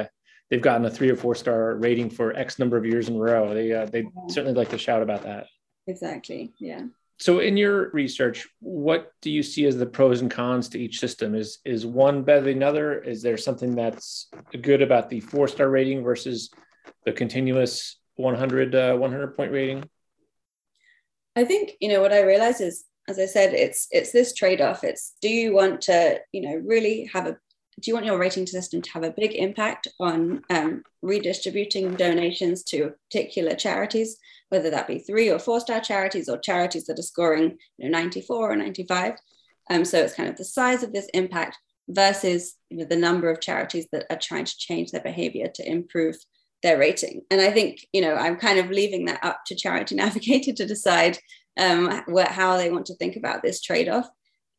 they've 0.50 0.62
gotten 0.62 0.86
a 0.86 0.90
three 0.90 1.10
or 1.10 1.16
four 1.16 1.36
star 1.36 1.76
rating 1.76 2.10
for 2.10 2.36
X 2.36 2.60
number 2.60 2.78
of 2.78 2.86
years 2.86 3.10
in 3.10 3.16
a 3.16 3.20
row. 3.20 3.54
They 3.54 3.72
uh, 3.74 3.86
they 3.86 4.08
certainly 4.30 4.54
like 4.54 4.70
to 4.70 4.78
shout 4.78 5.02
about 5.02 5.24
that. 5.24 5.48
Exactly. 5.88 6.54
Yeah. 6.60 6.84
So 7.18 7.40
in 7.40 7.58
your 7.58 7.90
research, 7.92 8.48
what 8.62 9.12
do 9.22 9.30
you 9.30 9.44
see 9.44 9.66
as 9.66 9.78
the 9.78 9.86
pros 9.86 10.22
and 10.22 10.32
cons 10.32 10.70
to 10.70 10.80
each 10.80 11.00
system? 11.00 11.36
Is 11.36 11.60
is 11.66 11.86
one 11.86 12.24
better 12.24 12.42
than 12.42 12.58
another? 12.58 13.00
Is 13.00 13.22
there 13.22 13.38
something 13.38 13.76
that's 13.76 14.30
good 14.62 14.82
about 14.82 15.10
the 15.10 15.20
four 15.20 15.48
star 15.48 15.70
rating 15.70 16.04
versus 16.04 16.50
the 17.06 17.12
continuous 17.12 18.00
100 18.16 18.74
uh, 18.74 18.96
100 18.96 19.36
point 19.36 19.52
rating? 19.52 19.90
I 21.36 21.44
think 21.44 21.74
you 21.80 21.90
know 21.90 22.02
what 22.02 22.14
I 22.14 22.22
realize 22.22 22.62
is, 22.62 22.86
as 23.08 23.20
I 23.20 23.26
said, 23.26 23.54
it's 23.54 23.88
it's 23.92 24.12
this 24.12 24.34
trade 24.34 24.62
off. 24.62 24.86
It's 24.86 25.16
do 25.22 25.30
you 25.30 25.54
want 25.54 25.82
to 25.82 26.22
you 26.32 26.42
know 26.42 26.56
really 26.66 27.10
have 27.14 27.28
a 27.28 27.38
do 27.80 27.90
you 27.90 27.94
want 27.94 28.06
your 28.06 28.18
rating 28.18 28.48
system 28.48 28.82
to 28.82 28.92
have 28.92 29.04
a 29.04 29.12
big 29.12 29.34
impact 29.34 29.88
on 30.00 30.44
um, 30.50 30.84
redistributing 31.02 31.96
donations 31.96 32.64
to 32.64 32.94
particular 33.10 33.56
charities, 33.56 34.18
whether 34.50 34.70
that 34.70 34.88
be 34.88 35.00
three 35.00 35.30
or 35.30 35.40
four 35.40 35.60
star 35.60 35.80
charities 35.80 36.28
or 36.28 36.38
charities 36.38 36.86
that 36.86 37.00
are 37.00 37.04
scoring 37.04 37.58
you 37.78 37.90
know, 37.90 37.98
94 37.98 38.52
or 38.52 38.56
95? 38.56 39.14
Um, 39.70 39.86
so 39.86 40.00
it's 40.00 40.16
kind 40.16 40.30
of 40.30 40.38
the 40.38 40.46
size 40.46 40.84
of 40.84 40.94
this 40.94 41.08
impact 41.14 41.58
versus 41.88 42.56
you 42.70 42.78
know, 42.78 42.86
the 42.86 42.96
number 42.96 43.30
of 43.30 43.42
charities 43.42 43.88
that 43.92 44.06
are 44.10 44.20
trying 44.20 44.46
to 44.46 44.58
change 44.58 44.92
their 44.92 45.02
behavior 45.02 45.48
to 45.56 45.70
improve 45.70 46.16
their 46.62 46.78
rating. 46.78 47.22
And 47.32 47.40
I 47.40 47.52
think, 47.52 47.86
you 47.94 48.02
know, 48.02 48.16
I'm 48.16 48.36
kind 48.36 48.60
of 48.60 48.70
leaving 48.70 49.06
that 49.06 49.24
up 49.24 49.42
to 49.48 49.56
Charity 49.56 49.96
Navigator 49.96 50.54
to 50.54 50.66
decide 50.66 51.18
um, 51.58 52.04
what, 52.08 52.28
how 52.28 52.58
they 52.58 52.72
want 52.72 52.88
to 52.88 52.96
think 52.96 53.16
about 53.16 53.42
this 53.42 53.62
trade 53.62 53.90
off. 53.90 54.10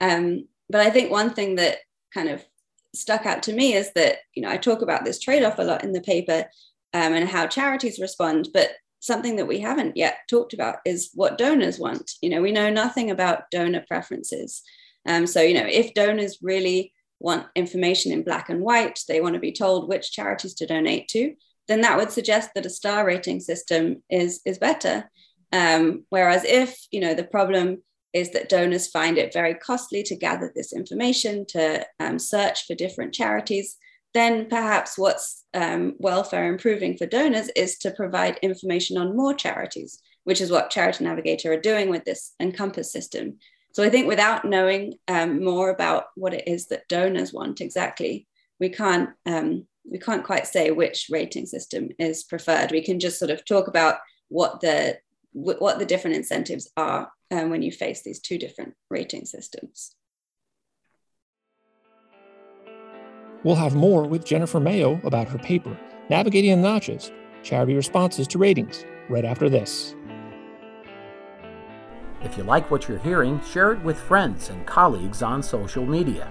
Um, 0.01 0.47
but 0.69 0.81
I 0.81 0.91
think 0.91 1.11
one 1.11 1.31
thing 1.31 1.57
that 1.57 1.79
kind 2.15 2.29
of 2.29 2.45
stuck 2.95 3.27
out 3.27 3.43
to 3.45 3.53
me 3.53 3.75
is 3.75 3.93
that 3.95 4.19
you 4.35 4.43
know 4.43 4.51
I 4.51 4.57
talk 4.57 4.83
about 4.83 5.05
this 5.05 5.21
trade-off 5.21 5.59
a 5.59 5.63
lot 5.63 5.85
in 5.85 5.93
the 5.93 6.01
paper 6.01 6.45
um, 6.93 7.13
and 7.15 7.29
how 7.29 7.47
charities 7.47 8.01
respond, 8.01 8.49
but 8.53 8.71
something 9.01 9.37
that 9.37 9.47
we 9.47 9.59
haven't 9.59 9.97
yet 9.97 10.19
talked 10.29 10.53
about 10.53 10.77
is 10.85 11.11
what 11.15 11.39
donors 11.39 11.79
want. 11.79 12.13
You 12.21 12.31
know, 12.31 12.43
we 12.43 12.53
know 12.53 12.71
nothing 12.71 13.11
about 13.11 13.51
donor 13.51 13.85
preferences. 13.89 14.63
Um, 15.07 15.27
so 15.27 15.41
you 15.41 15.55
know, 15.55 15.67
if 15.67 15.95
donors 15.95 16.39
really 16.43 16.93
want 17.19 17.47
information 17.55 18.13
in 18.13 18.25
black 18.25 18.49
and 18.49 18.61
white, 18.61 19.01
they 19.09 19.21
want 19.21 19.35
to 19.35 19.41
be 19.41 19.53
told 19.53 19.89
which 19.89 20.13
charities 20.13 20.55
to 20.55 20.67
donate 20.67 21.09
to, 21.09 21.35
then 21.69 21.83
that 21.83 21.97
would 21.97 22.11
suggest 22.11 22.51
that 22.55 22.67
a 22.67 22.71
star 22.71 23.07
rating 23.07 23.41
system 23.41 24.03
is 24.11 24.41
is 24.45 24.59
better. 24.59 25.11
Um, 25.53 26.05
whereas 26.11 26.45
if 26.45 26.79
you 26.91 27.01
know 27.01 27.15
the 27.15 27.25
problem 27.25 27.83
is 28.13 28.31
that 28.33 28.49
donors 28.49 28.89
find 28.89 29.19
it 29.19 29.33
very 29.33 29.55
costly 29.55 30.03
to 30.05 30.17
gather 30.17 30.53
this 30.55 30.73
information, 30.73 31.47
to 31.47 31.87
um, 32.01 32.19
search 32.19 32.67
for 32.67 32.75
different 32.75 33.15
charities, 33.15 33.77
then 34.15 34.49
perhaps 34.49 34.99
what's 34.99 35.45
um, 35.55 35.95
welfare 35.99 36.49
improving 36.49 36.97
for 36.97 37.07
donors 37.07 37.49
is 37.55 37.79
to 37.79 37.93
provide 37.93 38.39
information 38.43 38.97
on 38.97 39.17
more 39.17 39.35
charities, 39.35 40.01
which 40.25 40.41
is 40.41 40.51
what 40.51 40.71
Charity 40.71 41.05
Navigator 41.05 41.53
are 41.53 41.61
doing 41.61 41.89
with 41.89 42.05
this 42.05 42.35
Encompass 42.41 42.93
system. 42.93 43.39
So 43.73 43.85
I 43.85 43.91
think 43.91 44.09
without 44.09 44.45
knowing 44.45 44.95
um, 45.07 45.45
more 45.45 45.71
about 45.71 46.07
what 46.17 46.35
it 46.35 46.49
is 46.49 46.67
that 46.69 46.89
donors 46.89 47.33
want 47.33 47.61
exactly, 47.61 48.27
we 48.59 48.69
can't 48.69 49.11
um, 49.27 49.67
we 49.91 49.99
can't 49.99 50.25
quite 50.25 50.47
say 50.47 50.71
which 50.71 51.07
rating 51.11 51.47
system 51.47 51.89
is 51.99 52.25
preferred. 52.25 52.71
We 52.71 52.83
can 52.83 53.01
just 53.01 53.19
sort 53.19 53.31
of 53.31 53.45
talk 53.45 53.67
about 53.69 53.97
what 54.29 54.61
the 54.61 54.99
what 55.33 55.79
the 55.79 55.87
different 55.87 56.17
incentives 56.17 56.71
are 56.77 57.11
um, 57.31 57.51
when 57.51 57.63
you 57.63 57.71
face 57.71 58.03
these 58.03 58.21
two 58.21 58.39
different 58.39 58.75
rating 58.91 59.25
systems. 59.25 59.95
We'll 63.43 63.55
have 63.55 63.75
more 63.75 64.07
with 64.07 64.25
Jennifer 64.25 64.61
Mayo 64.61 65.01
about 65.03 65.29
her 65.29 65.39
paper, 65.39 65.79
Navigating 66.11 66.51
the 66.61 66.69
Notches 66.69 67.11
Charity 67.43 67.75
Responses 67.75 68.29
to 68.29 68.39
Ratings, 68.39 68.85
right 69.09 69.25
after 69.25 69.49
this. 69.49 69.95
If 72.23 72.37
you 72.37 72.45
like 72.45 72.71
what 72.71 72.87
you're 72.87 72.99
hearing, 72.99 73.41
share 73.41 73.73
it 73.73 73.83
with 73.83 73.99
friends 73.99 74.51
and 74.51 74.67
colleagues 74.67 75.23
on 75.23 75.43
social 75.43 75.87
media. 75.87 76.31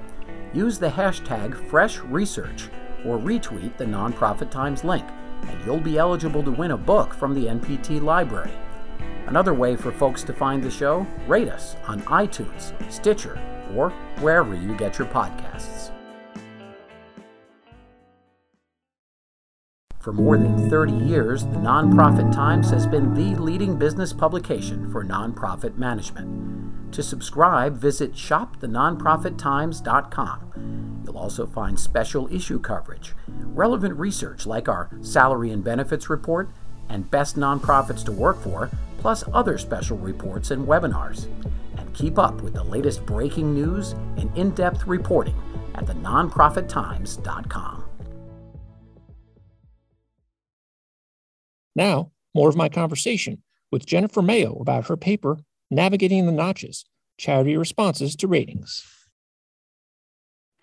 Use 0.53 0.77
the 0.77 0.89
hashtag 0.89 1.53
FreshResearch 1.69 2.69
or 3.05 3.17
retweet 3.17 3.75
the 3.77 3.85
Nonprofit 3.85 4.51
Times 4.51 4.83
link, 4.83 5.05
and 5.47 5.65
you'll 5.65 5.79
be 5.79 5.97
eligible 5.97 6.43
to 6.43 6.51
win 6.51 6.71
a 6.71 6.77
book 6.77 7.13
from 7.13 7.33
the 7.33 7.47
NPT 7.47 8.01
library. 8.01 8.51
Another 9.29 9.53
way 9.53 9.75
for 9.75 9.91
folks 9.91 10.23
to 10.23 10.33
find 10.33 10.63
the 10.63 10.71
show, 10.71 11.05
rate 11.27 11.49
us 11.49 11.75
on 11.85 12.01
iTunes, 12.01 12.73
Stitcher, 12.91 13.39
or 13.75 13.91
wherever 14.21 14.55
you 14.55 14.75
get 14.75 14.97
your 14.97 15.07
podcasts. 15.07 15.91
For 19.99 20.11
more 20.11 20.39
than 20.39 20.71
30 20.71 20.93
years, 20.93 21.43
the 21.43 21.57
Nonprofit 21.57 22.33
Times 22.33 22.71
has 22.71 22.87
been 22.87 23.13
the 23.13 23.39
leading 23.39 23.77
business 23.77 24.13
publication 24.13 24.91
for 24.91 25.05
nonprofit 25.05 25.77
management. 25.77 26.91
To 26.93 27.03
subscribe, 27.03 27.77
visit 27.77 28.13
shopthenonprofittimes.com. 28.13 31.03
You'll 31.05 31.19
also 31.19 31.45
find 31.45 31.79
special 31.79 32.33
issue 32.33 32.59
coverage, 32.59 33.13
relevant 33.27 33.99
research 33.99 34.47
like 34.47 34.67
our 34.67 34.89
Salary 35.01 35.51
and 35.51 35.63
Benefits 35.63 36.09
Report, 36.09 36.49
and 36.89 37.11
Best 37.11 37.37
Nonprofits 37.37 38.03
to 38.05 38.11
Work 38.11 38.41
For, 38.41 38.71
plus 38.99 39.23
other 39.33 39.57
special 39.57 39.97
reports 39.97 40.51
and 40.51 40.67
webinars. 40.67 41.27
And 41.77 41.93
keep 41.93 42.19
up 42.19 42.41
with 42.41 42.53
the 42.53 42.63
latest 42.63 43.05
breaking 43.05 43.53
news 43.53 43.93
and 44.17 44.35
in 44.37 44.51
depth 44.51 44.85
reporting 44.85 45.35
at 45.75 45.85
thenonprofittimes.com. 45.85 47.83
Now, 51.75 52.11
more 52.33 52.49
of 52.49 52.55
my 52.55 52.67
conversation 52.69 53.41
with 53.71 53.85
Jennifer 53.85 54.21
Mayo 54.21 54.57
about 54.59 54.87
her 54.87 54.97
paper, 54.97 55.37
Navigating 55.71 56.25
the 56.25 56.31
Notches 56.31 56.85
Charity 57.17 57.55
Responses 57.55 58.15
to 58.17 58.27
Ratings. 58.27 58.85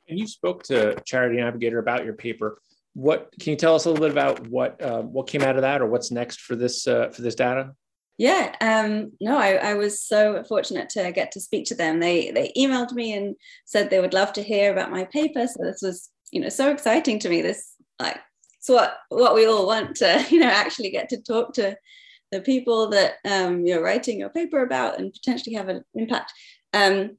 And 0.09 0.19
you 0.19 0.27
spoke 0.27 0.63
to 0.65 1.01
Charity 1.05 1.37
Navigator 1.37 1.79
about 1.79 2.05
your 2.05 2.15
paper. 2.15 2.61
What 2.95 3.31
can 3.41 3.51
you 3.51 3.57
tell 3.57 3.75
us 3.75 3.85
a 3.85 3.91
little 3.91 4.05
bit 4.05 4.13
about 4.13 4.47
what 4.49 4.81
uh, 4.81 5.03
what 5.03 5.27
came 5.27 5.43
out 5.43 5.57
of 5.57 5.63
that, 5.63 5.81
or 5.81 5.87
what's 5.87 6.11
next 6.11 6.41
for 6.41 6.57
this 6.57 6.87
uh, 6.87 7.11
for 7.11 7.23
this 7.23 7.35
data? 7.35 7.73
Yeah, 8.19 8.55
um, 8.63 9.13
no, 9.21 9.37
I, 9.37 9.57
I, 9.57 9.75
was 9.75 10.01
so 10.01 10.43
fortunate 10.45 10.89
to 10.91 11.13
get 11.13 11.33
to 11.33 11.41
speak 11.41 11.67
to 11.67 11.75
them. 11.75 12.01
They 12.01 12.31
they 12.31 12.51
emailed 12.57 12.93
me 12.93 13.13
and 13.13 13.37
said 13.67 13.91
they 13.91 14.01
would 14.01 14.15
love 14.15 14.33
to 14.35 14.43
hear 14.43 14.73
about 14.73 14.91
my 14.91 15.05
paper. 15.05 15.47
So 15.47 15.63
this 15.63 15.83
was, 15.83 16.09
you 16.31 16.41
know, 16.41 16.49
so 16.49 16.71
exciting 16.71 17.19
to 17.19 17.29
me. 17.29 17.43
This 17.43 17.75
like 18.01 18.19
it's 18.59 18.71
what 18.71 18.97
what 19.11 19.35
we 19.35 19.47
all 19.47 19.67
want 19.67 19.97
to, 19.97 20.25
you 20.31 20.41
know, 20.41 20.49
actually 20.49 20.91
get 20.91 21.11
to 21.11 21.21
talk 21.21 21.53
to 21.55 21.77
the 22.33 22.41
people 22.41 22.89
that 22.91 23.17
um, 23.25 23.67
you're 23.67 23.83
writing 23.83 24.19
your 24.19 24.31
paper 24.31 24.63
about 24.63 24.99
and 24.99 25.13
potentially 25.13 25.55
have 25.55 25.69
an 25.69 25.85
impact. 25.95 26.33
Um, 26.73 27.19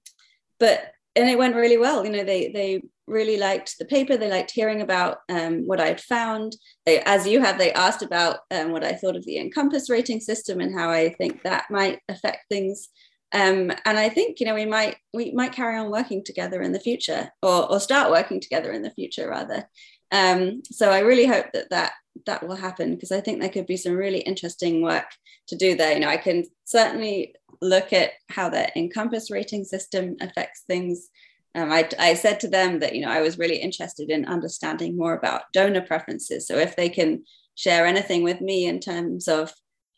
but 0.60 0.94
and 1.16 1.30
it 1.30 1.38
went 1.38 1.56
really 1.56 1.78
well. 1.78 2.04
You 2.06 2.12
know, 2.12 2.24
they 2.24 2.50
they 2.50 2.82
really 3.08 3.38
liked 3.38 3.78
the 3.80 3.86
paper. 3.86 4.18
They 4.18 4.30
liked 4.30 4.52
hearing 4.52 4.82
about 4.82 5.20
um, 5.30 5.66
what 5.66 5.80
I 5.80 5.88
had 5.88 6.02
found. 6.02 6.56
They, 6.86 7.02
as 7.02 7.28
you 7.28 7.42
have, 7.42 7.58
they 7.58 7.72
asked 7.74 8.02
about 8.02 8.40
um, 8.52 8.72
what 8.72 8.84
I 8.84 8.94
thought 8.94 9.16
of 9.16 9.26
the 9.26 9.38
Encompass 9.40 9.90
rating 9.90 10.20
system 10.20 10.60
and 10.60 10.78
how 10.78 10.90
I 10.90 11.14
think 11.14 11.44
that 11.44 11.66
might 11.72 12.00
affect 12.10 12.46
things. 12.50 12.90
Um, 13.34 13.72
and 13.86 13.98
I 13.98 14.08
think 14.10 14.40
you 14.40 14.46
know 14.46 14.56
we 14.56 14.66
might 14.66 14.96
we 15.14 15.32
might 15.32 15.52
carry 15.52 15.78
on 15.78 15.92
working 15.92 16.24
together 16.24 16.62
in 16.62 16.72
the 16.72 16.80
future, 16.80 17.30
or 17.42 17.70
or 17.70 17.80
start 17.80 18.12
working 18.12 18.40
together 18.40 18.72
in 18.72 18.84
the 18.84 18.92
future 18.92 19.30
rather. 19.30 19.68
Um, 20.12 20.62
so 20.72 20.92
I 20.92 21.00
really 21.00 21.26
hope 21.26 21.48
that 21.54 21.70
that 21.72 21.92
that 22.26 22.48
will 22.48 22.56
happen 22.56 22.96
because 22.96 23.12
I 23.12 23.22
think 23.22 23.42
there 23.42 23.50
could 23.50 23.68
be 23.68 23.78
some 23.78 23.94
really 23.94 24.20
interesting 24.20 24.82
work 24.82 25.08
to 25.50 25.56
do 25.56 25.76
there. 25.76 25.94
You 25.94 26.00
know, 26.00 26.10
I 26.10 26.18
can 26.18 26.46
certainly 26.66 27.36
look 27.62 27.92
at 27.92 28.12
how 28.30 28.50
the 28.50 28.70
Encompass 28.78 29.32
rating 29.32 29.66
system 29.66 30.16
affects 30.22 30.64
things 30.68 31.10
um, 31.58 31.72
I, 31.72 31.90
I, 31.98 32.14
said 32.14 32.40
to 32.42 32.48
them 32.48 32.80
that 32.80 32.94
you 32.94 33.02
know 33.02 33.10
I 33.10 33.22
was 33.22 33.40
really 33.40 33.58
interested 33.58 34.12
in 34.12 34.26
understanding 34.26 34.96
more 34.96 35.14
about 35.14 35.52
donor 35.54 35.82
preferences. 35.82 36.48
So 36.48 36.58
if 36.58 36.76
they 36.76 36.88
can 36.88 37.24
share 37.56 37.86
anything 37.86 38.24
with 38.24 38.42
me 38.42 38.68
in 38.68 38.80
terms 38.80 39.28
of 39.28 39.52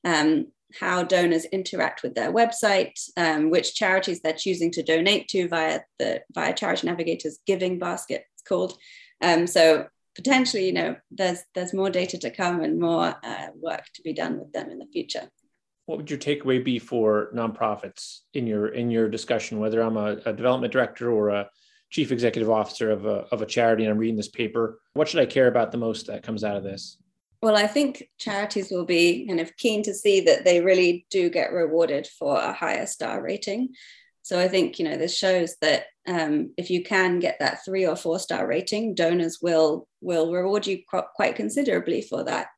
um, 0.05 0.47
how 0.79 1.03
donors 1.03 1.43
interact 1.45 2.01
with 2.01 2.15
their 2.15 2.31
website, 2.31 2.97
um, 3.17 3.49
which 3.49 3.75
charities 3.75 4.21
they're 4.21 4.33
choosing 4.33 4.71
to 4.71 4.83
donate 4.83 5.27
to 5.29 5.49
via 5.49 5.81
the 5.99 6.21
via 6.33 6.53
Charity 6.53 6.87
Navigator's 6.87 7.39
Giving 7.45 7.77
Basket, 7.77 8.23
it's 8.33 8.43
called. 8.47 8.77
Um, 9.21 9.45
so 9.45 9.87
potentially, 10.15 10.65
you 10.65 10.73
know, 10.73 10.95
there's 11.11 11.43
there's 11.55 11.73
more 11.73 11.89
data 11.89 12.17
to 12.19 12.31
come 12.31 12.61
and 12.61 12.79
more 12.79 13.15
uh, 13.21 13.47
work 13.61 13.83
to 13.95 14.01
be 14.01 14.13
done 14.13 14.39
with 14.39 14.53
them 14.53 14.69
in 14.69 14.79
the 14.79 14.87
future 14.93 15.29
what 15.89 15.97
would 15.97 16.11
your 16.11 16.19
takeaway 16.19 16.63
be 16.63 16.77
for 16.77 17.31
nonprofits 17.33 18.19
in 18.35 18.45
your 18.45 18.67
in 18.67 18.91
your 18.91 19.09
discussion 19.09 19.57
whether 19.57 19.81
i'm 19.81 19.97
a, 19.97 20.17
a, 20.27 20.31
development 20.31 20.71
director 20.71 21.11
or 21.11 21.29
a 21.29 21.49
chief 21.89 22.11
executive 22.11 22.47
officer 22.47 22.91
of 22.91 23.07
a, 23.07 23.25
of 23.31 23.41
a 23.41 23.45
charity 23.47 23.85
and 23.85 23.91
i'm 23.91 23.97
reading 23.97 24.15
this 24.15 24.27
paper? 24.27 24.79
What 24.93 25.07
should 25.07 25.19
i 25.19 25.25
care 25.25 25.47
about 25.47 25.71
the 25.71 25.79
most 25.79 26.05
that 26.05 26.21
comes 26.21 26.43
out 26.43 26.57
of 26.57 26.63
this? 26.63 26.97
Well 27.41 27.55
i 27.55 27.65
think 27.65 28.03
charities 28.19 28.69
will 28.69 28.85
be 28.85 29.25
kind 29.25 29.39
of 29.39 29.57
keen 29.57 29.81
to 29.81 29.95
see 29.95 30.21
that 30.21 30.45
they 30.45 30.61
really 30.61 31.07
do 31.09 31.27
get 31.27 31.51
rewarded 31.51 32.05
for 32.05 32.37
a 32.37 32.53
higher 32.53 32.85
star 32.85 33.23
rating. 33.23 33.69
So 34.21 34.39
I 34.39 34.47
think 34.47 34.77
you 34.77 34.85
know 34.85 34.95
this 34.95 35.17
shows 35.17 35.55
that 35.61 35.85
um, 36.07 36.53
if 36.55 36.69
you 36.69 36.83
can 36.83 37.17
get 37.17 37.39
that 37.39 37.65
three 37.65 37.87
or 37.87 37.95
four 37.95 38.19
star 38.19 38.45
rating, 38.45 38.93
donors 38.93 39.39
will 39.41 39.87
will 40.01 40.31
reward 40.31 40.67
you 40.67 40.83
quite 41.15 41.35
considerably 41.35 42.03
for 42.03 42.23
that. 42.25 42.49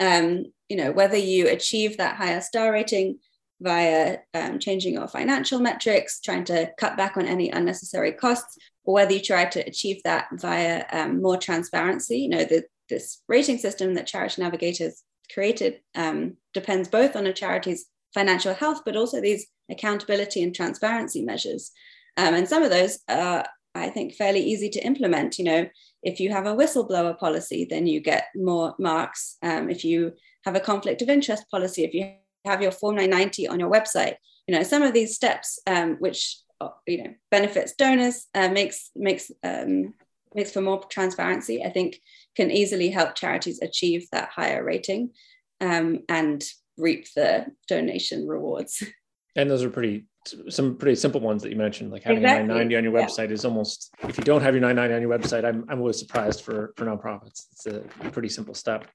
Um, 0.00 0.46
you 0.72 0.78
know 0.78 0.90
whether 0.90 1.18
you 1.18 1.48
achieve 1.48 1.98
that 1.98 2.16
higher 2.16 2.40
star 2.40 2.72
rating 2.72 3.18
via 3.60 4.18
um, 4.34 4.58
changing 4.58 4.94
your 4.94 5.06
financial 5.06 5.60
metrics, 5.60 6.20
trying 6.20 6.44
to 6.44 6.70
cut 6.78 6.96
back 6.96 7.16
on 7.18 7.26
any 7.26 7.50
unnecessary 7.50 8.12
costs, 8.12 8.56
or 8.84 8.94
whether 8.94 9.12
you 9.12 9.20
try 9.20 9.44
to 9.44 9.60
achieve 9.60 10.00
that 10.02 10.28
via 10.32 10.84
um, 10.90 11.20
more 11.20 11.36
transparency. 11.36 12.18
You 12.20 12.30
know, 12.30 12.44
the, 12.44 12.64
this 12.88 13.22
rating 13.28 13.58
system 13.58 13.94
that 13.94 14.06
Charity 14.06 14.40
Navigators 14.42 15.02
created 15.32 15.80
um, 15.94 16.36
depends 16.54 16.88
both 16.88 17.14
on 17.16 17.26
a 17.26 17.32
charity's 17.32 17.86
financial 18.14 18.54
health, 18.54 18.80
but 18.84 18.96
also 18.96 19.20
these 19.20 19.46
accountability 19.70 20.42
and 20.42 20.54
transparency 20.54 21.22
measures. 21.22 21.70
Um, 22.16 22.34
and 22.34 22.48
some 22.48 22.62
of 22.62 22.70
those 22.70 22.98
are, 23.08 23.44
I 23.74 23.90
think, 23.90 24.14
fairly 24.14 24.40
easy 24.40 24.70
to 24.70 24.86
implement. 24.86 25.38
You 25.38 25.44
know, 25.44 25.68
if 26.02 26.20
you 26.20 26.30
have 26.30 26.46
a 26.46 26.54
whistleblower 26.54 27.18
policy, 27.18 27.66
then 27.68 27.86
you 27.86 28.00
get 28.00 28.26
more 28.34 28.74
marks. 28.78 29.36
Um, 29.42 29.70
if 29.70 29.84
you 29.84 30.12
have 30.44 30.56
a 30.56 30.60
conflict 30.60 31.02
of 31.02 31.08
interest 31.08 31.44
policy, 31.50 31.84
if 31.84 31.94
you 31.94 32.14
have 32.44 32.62
your 32.62 32.72
Form 32.72 32.96
990 32.96 33.48
on 33.48 33.60
your 33.60 33.70
website. 33.70 34.16
You 34.46 34.56
know, 34.56 34.62
some 34.62 34.82
of 34.82 34.92
these 34.92 35.14
steps, 35.14 35.58
um, 35.66 35.96
which 35.98 36.38
uh, 36.60 36.70
you 36.86 37.04
know 37.04 37.14
benefits 37.30 37.74
donors, 37.74 38.26
uh, 38.34 38.48
makes 38.48 38.90
makes 38.96 39.30
um, 39.42 39.94
makes 40.34 40.52
for 40.52 40.60
more 40.60 40.82
transparency. 40.90 41.62
I 41.62 41.70
think 41.70 42.00
can 42.36 42.50
easily 42.50 42.90
help 42.90 43.14
charities 43.14 43.60
achieve 43.62 44.08
that 44.12 44.30
higher 44.30 44.64
rating 44.64 45.10
um, 45.60 46.00
and 46.08 46.42
reap 46.76 47.06
the 47.14 47.46
donation 47.68 48.26
rewards. 48.26 48.82
And 49.36 49.50
those 49.50 49.64
are 49.64 49.70
pretty 49.70 50.06
some 50.48 50.76
pretty 50.76 50.94
simple 50.94 51.20
ones 51.20 51.42
that 51.42 51.50
you 51.50 51.56
mentioned, 51.56 51.90
like 51.90 52.04
having 52.04 52.18
exactly. 52.18 52.44
a 52.44 52.46
990 52.46 52.76
on 52.76 52.84
your 52.84 52.92
website 52.92 53.28
yeah. 53.28 53.34
is 53.34 53.44
almost 53.44 53.92
if 54.08 54.16
you 54.16 54.24
don't 54.24 54.42
have 54.42 54.54
your 54.54 54.60
990 54.60 54.94
on 54.94 55.02
your 55.02 55.18
website, 55.18 55.44
I'm 55.44 55.64
I'm 55.68 55.80
always 55.80 55.98
surprised 55.98 56.42
for 56.42 56.72
for 56.76 56.84
nonprofits. 56.84 57.46
It's 57.52 57.66
a 57.66 57.80
pretty 58.10 58.28
simple 58.28 58.54
step. 58.54 58.86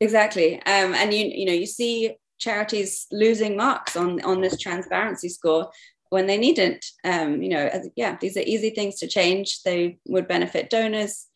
Exactly, 0.00 0.56
um, 0.66 0.94
and 0.94 1.14
you 1.14 1.26
you 1.26 1.46
know 1.46 1.52
you 1.52 1.66
see 1.66 2.16
charities 2.38 3.06
losing 3.10 3.56
marks 3.56 3.96
on 3.96 4.20
on 4.22 4.40
this 4.40 4.58
transparency 4.58 5.28
score 5.28 5.70
when 6.10 6.26
they 6.26 6.38
needn't. 6.38 6.84
Um, 7.04 7.42
you 7.42 7.48
know, 7.48 7.66
as, 7.66 7.88
yeah, 7.96 8.16
these 8.20 8.36
are 8.36 8.44
easy 8.44 8.70
things 8.70 8.96
to 8.96 9.08
change. 9.08 9.62
They 9.62 9.98
would 10.06 10.28
benefit 10.28 10.70
donors, 10.70 11.26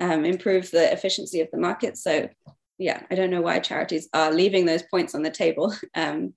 um, 0.00 0.24
improve 0.24 0.70
the 0.70 0.92
efficiency 0.92 1.40
of 1.40 1.48
the 1.50 1.58
market. 1.58 1.96
So, 1.96 2.28
yeah, 2.78 3.02
I 3.10 3.14
don't 3.14 3.30
know 3.30 3.40
why 3.40 3.58
charities 3.60 4.08
are 4.12 4.32
leaving 4.32 4.66
those 4.66 4.82
points 4.82 5.14
on 5.14 5.22
the 5.22 5.30
table. 5.30 5.74
Um, 5.94 6.34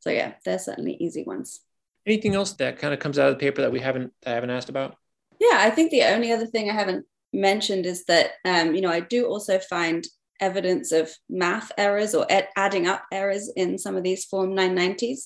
so, 0.00 0.10
yeah, 0.10 0.34
they're 0.44 0.58
certainly 0.58 0.96
easy 1.00 1.24
ones. 1.24 1.60
Anything 2.06 2.34
else 2.34 2.52
that 2.54 2.78
kind 2.78 2.94
of 2.94 3.00
comes 3.00 3.18
out 3.18 3.28
of 3.28 3.34
the 3.34 3.40
paper 3.40 3.62
that 3.62 3.72
we 3.72 3.80
haven't 3.80 4.12
that 4.22 4.30
I 4.30 4.34
haven't 4.34 4.50
asked 4.50 4.68
about? 4.68 4.96
Yeah, 5.38 5.58
I 5.60 5.70
think 5.70 5.90
the 5.90 6.04
only 6.04 6.32
other 6.32 6.46
thing 6.46 6.70
I 6.70 6.74
haven't 6.74 7.04
mentioned 7.32 7.84
is 7.84 8.04
that 8.06 8.32
um, 8.44 8.74
you 8.74 8.80
know 8.80 8.90
I 8.90 9.00
do 9.00 9.26
also 9.26 9.58
find 9.58 10.06
evidence 10.40 10.92
of 10.92 11.10
math 11.28 11.72
errors 11.76 12.14
or 12.14 12.26
ed- 12.30 12.48
adding 12.56 12.86
up 12.86 13.04
errors 13.12 13.50
in 13.56 13.78
some 13.78 13.96
of 13.96 14.04
these 14.04 14.24
Form 14.24 14.54
990s. 14.54 15.24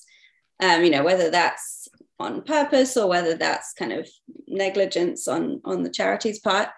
Um, 0.61 0.83
you 0.83 0.89
know, 0.89 1.03
whether 1.03 1.29
that's 1.29 1.87
on 2.19 2.41
purpose 2.43 2.95
or 2.95 3.07
whether 3.07 3.35
that's 3.35 3.73
kind 3.73 3.91
of 3.91 4.07
negligence 4.47 5.27
on, 5.27 5.61
on 5.65 5.83
the 5.83 5.89
charity's 5.89 6.39
part. 6.39 6.69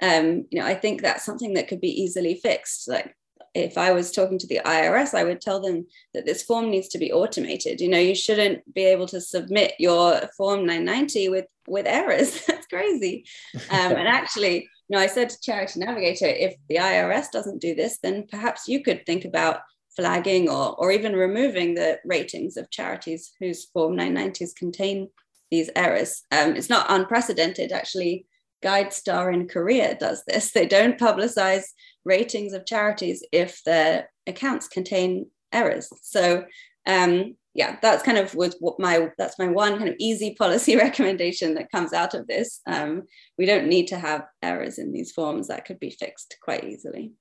Um, 0.00 0.46
you 0.50 0.60
know, 0.60 0.66
I 0.66 0.74
think 0.74 1.02
that's 1.02 1.24
something 1.24 1.54
that 1.54 1.68
could 1.68 1.80
be 1.80 2.02
easily 2.02 2.34
fixed. 2.34 2.88
Like 2.88 3.16
if 3.54 3.76
I 3.76 3.92
was 3.92 4.12
talking 4.12 4.38
to 4.38 4.46
the 4.46 4.60
IRS, 4.64 5.14
I 5.14 5.24
would 5.24 5.40
tell 5.40 5.60
them 5.60 5.86
that 6.14 6.24
this 6.24 6.42
form 6.42 6.70
needs 6.70 6.88
to 6.88 6.98
be 6.98 7.12
automated. 7.12 7.80
You 7.80 7.88
know, 7.88 7.98
you 7.98 8.14
shouldn't 8.14 8.72
be 8.74 8.84
able 8.84 9.06
to 9.08 9.20
submit 9.20 9.74
your 9.78 10.20
Form 10.36 10.60
990 10.66 11.28
with 11.28 11.46
with 11.68 11.86
errors. 11.86 12.44
That's 12.48 12.66
crazy. 12.66 13.24
Um, 13.70 13.92
and 13.92 14.08
actually, 14.20 14.68
you 14.88 14.96
know, 14.96 14.98
I 14.98 15.06
said 15.06 15.30
to 15.30 15.40
Charity 15.40 15.80
Navigator, 15.80 16.26
if 16.26 16.54
the 16.68 16.76
IRS 16.76 17.30
doesn't 17.30 17.60
do 17.60 17.74
this, 17.74 17.98
then 18.02 18.26
perhaps 18.30 18.68
you 18.68 18.82
could 18.82 19.04
think 19.04 19.24
about 19.24 19.60
flagging 19.94 20.48
or, 20.48 20.74
or 20.76 20.90
even 20.90 21.14
removing 21.14 21.74
the 21.74 22.00
ratings 22.04 22.56
of 22.56 22.70
charities 22.70 23.32
whose 23.38 23.66
Form 23.66 23.96
990s 23.96 24.56
contain 24.56 25.08
these 25.50 25.70
errors. 25.76 26.22
Um, 26.32 26.56
it's 26.56 26.70
not 26.70 26.86
unprecedented. 26.88 27.72
Actually, 27.72 28.26
GuideStar 28.62 29.32
in 29.32 29.48
Korea 29.48 29.94
does 29.94 30.22
this. 30.26 30.52
They 30.52 30.66
don't 30.66 30.98
publicize 30.98 31.64
ratings 32.04 32.52
of 32.52 32.66
charities 32.66 33.24
if 33.32 33.62
their 33.64 34.10
accounts 34.26 34.68
contain 34.68 35.26
errors. 35.52 35.88
So 36.02 36.44
um, 36.86 37.36
yeah, 37.54 37.76
that's 37.82 38.02
kind 38.02 38.18
of 38.18 38.34
was 38.34 38.56
what 38.60 38.80
my 38.80 39.10
that's 39.18 39.38
my 39.38 39.48
one 39.48 39.76
kind 39.76 39.88
of 39.88 39.96
easy 39.98 40.34
policy 40.38 40.76
recommendation 40.76 41.54
that 41.54 41.70
comes 41.70 41.92
out 41.92 42.14
of 42.14 42.26
this. 42.26 42.60
Um, 42.66 43.02
we 43.36 43.46
don't 43.46 43.68
need 43.68 43.88
to 43.88 43.98
have 43.98 44.24
errors 44.42 44.78
in 44.78 44.92
these 44.92 45.12
forms 45.12 45.48
that 45.48 45.64
could 45.64 45.78
be 45.78 45.90
fixed 45.90 46.36
quite 46.42 46.64
easily. 46.64 47.12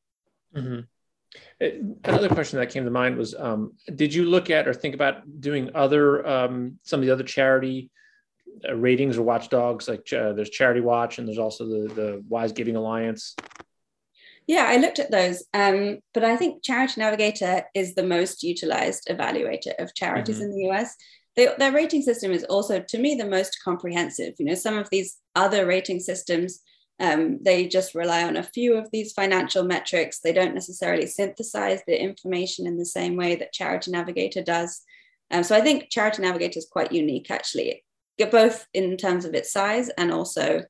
Mm-hmm. 0.55 0.81
Another 2.03 2.27
question 2.27 2.59
that 2.59 2.69
came 2.71 2.83
to 2.85 2.91
mind 2.91 3.17
was: 3.17 3.35
um, 3.35 3.73
Did 3.93 4.13
you 4.13 4.25
look 4.25 4.49
at 4.49 4.67
or 4.67 4.73
think 4.73 4.95
about 4.95 5.41
doing 5.41 5.71
other 5.75 6.25
um, 6.25 6.79
some 6.83 6.99
of 6.99 7.05
the 7.05 7.11
other 7.11 7.23
charity 7.23 7.89
uh, 7.89 8.00
ratings 8.73 9.17
or 9.17 9.23
watchdogs? 9.23 9.87
Like 9.87 10.11
uh, 10.13 10.33
there's 10.33 10.49
Charity 10.49 10.81
Watch, 10.81 11.17
and 11.17 11.27
there's 11.27 11.39
also 11.39 11.65
the 11.65 11.93
the 11.93 12.23
Wise 12.27 12.51
Giving 12.51 12.75
Alliance. 12.75 13.35
Yeah, 14.47 14.65
I 14.67 14.77
looked 14.77 14.99
at 14.99 15.11
those, 15.11 15.43
um, 15.53 15.99
but 16.13 16.23
I 16.23 16.35
think 16.35 16.63
Charity 16.63 16.99
Navigator 16.99 17.63
is 17.75 17.93
the 17.93 18.03
most 18.03 18.43
utilized 18.43 19.07
evaluator 19.09 19.73
of 19.79 19.93
charities 19.95 20.37
mm-hmm. 20.37 20.45
in 20.45 20.51
the 20.51 20.69
US. 20.71 20.95
They, 21.35 21.47
their 21.57 21.71
rating 21.71 22.01
system 22.01 22.31
is 22.31 22.43
also, 22.45 22.79
to 22.81 22.97
me, 22.97 23.15
the 23.15 23.29
most 23.29 23.59
comprehensive. 23.63 24.33
You 24.37 24.47
know, 24.47 24.55
some 24.55 24.77
of 24.77 24.89
these 24.89 25.17
other 25.35 25.65
rating 25.65 25.99
systems, 25.99 26.59
um, 26.99 27.39
they 27.41 27.67
just 27.67 27.95
rely 27.95 28.23
on 28.23 28.35
a 28.35 28.43
few 28.43 28.75
of 28.75 28.89
these 28.91 29.13
financial 29.13 29.63
metrics. 29.63 30.19
They 30.19 30.33
don't 30.33 30.53
necessarily 30.53 31.07
synthesize 31.07 31.81
the 31.87 32.01
information 32.01 32.67
in 32.67 32.77
the 32.77 32.85
same 32.85 33.15
way 33.15 33.35
that 33.35 33.53
Charity 33.53 33.91
Navigator 33.91 34.43
does. 34.43 34.81
Um, 35.29 35.43
so 35.43 35.55
I 35.55 35.61
think 35.61 35.89
Charity 35.89 36.23
Navigator 36.23 36.59
is 36.59 36.67
quite 36.69 36.91
unique, 36.91 37.31
actually, 37.31 37.85
both 38.29 38.67
in 38.73 38.97
terms 38.97 39.25
of 39.25 39.33
its 39.33 39.51
size 39.51 39.89
and 39.97 40.11
also 40.11 40.61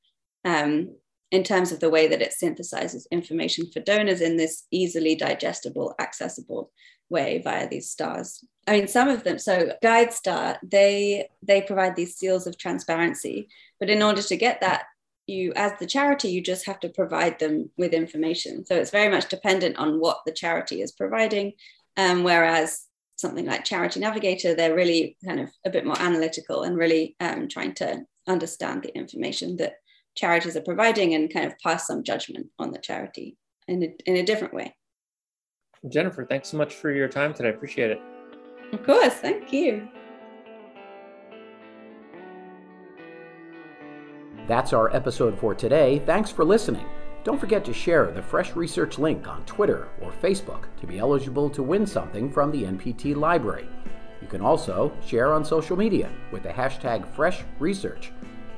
um, 0.46 0.96
in 1.32 1.44
terms 1.44 1.72
of 1.72 1.80
the 1.80 1.90
way 1.90 2.08
that 2.08 2.22
it 2.22 2.34
synthesizes 2.42 3.06
information 3.12 3.66
for 3.72 3.80
donors 3.80 4.22
in 4.22 4.38
this 4.38 4.68
easily 4.72 5.16
digestible, 5.16 5.96
accessible 6.00 6.72
way 7.10 7.42
via 7.44 7.68
these 7.68 7.90
stars. 7.90 8.44
I 8.68 8.74
mean, 8.74 8.88
some 8.88 9.10
of 9.10 9.24
them, 9.24 9.40
so 9.40 9.74
GuideStar, 9.84 10.58
they 10.64 11.28
they 11.42 11.62
provide 11.62 11.96
these 11.96 12.16
seals 12.16 12.48
of 12.48 12.58
transparency, 12.58 13.48
but 13.80 13.90
in 13.90 14.04
order 14.04 14.22
to 14.22 14.38
get 14.38 14.62
that, 14.62 14.84
you 15.28 15.54
as 15.56 15.74
the 15.80 15.86
charity, 15.86 16.30
you 16.30 16.42
just 16.42 16.66
have 16.66 16.80
to 16.82 16.90
provide 16.90 17.40
them 17.40 17.70
with 17.78 17.94
information. 17.94 18.66
So 18.66 18.76
it's 18.76 18.92
very 18.92 19.10
much 19.10 19.30
dependent 19.30 19.78
on 19.78 20.00
what 20.00 20.20
the 20.26 20.32
charity 20.32 20.82
is 20.82 20.92
providing. 20.92 21.54
Um, 21.98 22.24
whereas 22.24 22.86
something 23.22 23.46
like 23.46 23.64
Charity 23.64 24.00
Navigator, 24.00 24.54
they're 24.54 24.76
really 24.76 25.18
kind 25.26 25.40
of 25.40 25.50
a 25.66 25.70
bit 25.70 25.86
more 25.86 26.00
analytical 26.00 26.64
and 26.64 26.76
really 26.76 27.16
um, 27.20 27.48
trying 27.48 27.74
to 27.76 28.04
understand 28.28 28.84
the 28.84 28.96
information 28.96 29.56
that 29.58 29.76
charities 30.16 30.58
are 30.58 30.62
providing 30.62 31.14
and 31.14 31.34
kind 31.34 31.46
of 31.46 31.58
pass 31.60 31.88
some 31.88 32.04
judgment 32.04 32.48
on 32.60 32.72
the 32.72 32.80
charity 32.80 33.38
in 33.68 33.84
a, 33.84 33.96
in 34.06 34.18
a 34.18 34.24
different 34.24 34.54
way. 34.54 34.76
Jennifer, 35.90 36.26
thanks 36.26 36.50
so 36.50 36.58
much 36.58 36.76
for 36.76 36.92
your 36.92 37.08
time 37.08 37.34
today. 37.34 37.50
I 37.50 37.52
appreciate 37.52 37.92
it. 37.92 38.02
Of 38.74 38.84
course. 38.84 39.14
Thank 39.14 39.52
you. 39.52 39.88
That's 44.48 44.74
our 44.74 44.94
episode 44.96 45.40
for 45.40 45.56
today. 45.56 46.00
Thanks 46.06 46.30
for 46.30 46.44
listening. 46.44 46.86
Don't 47.24 47.40
forget 47.40 47.64
to 47.66 47.74
share 47.74 48.10
the 48.10 48.22
Fresh 48.22 48.56
Research 48.56 48.98
link 48.98 49.28
on 49.28 49.46
Twitter 49.46 49.90
or 50.02 50.12
Facebook 50.12 50.66
to 50.80 50.88
be 50.88 50.98
eligible 50.98 51.52
to 51.52 51.62
win 51.62 51.86
something 51.86 52.32
from 52.32 52.52
the 52.52 52.64
NPT 52.64 53.16
library. 53.16 53.68
You 54.24 54.28
can 54.28 54.42
also 54.42 54.92
share 55.06 55.32
on 55.32 55.46
social 55.46 55.78
media 55.78 56.10
with 56.32 56.42
the 56.42 56.50
hashtag 56.50 57.08
Fresh 57.08 57.44
Research. 57.60 58.12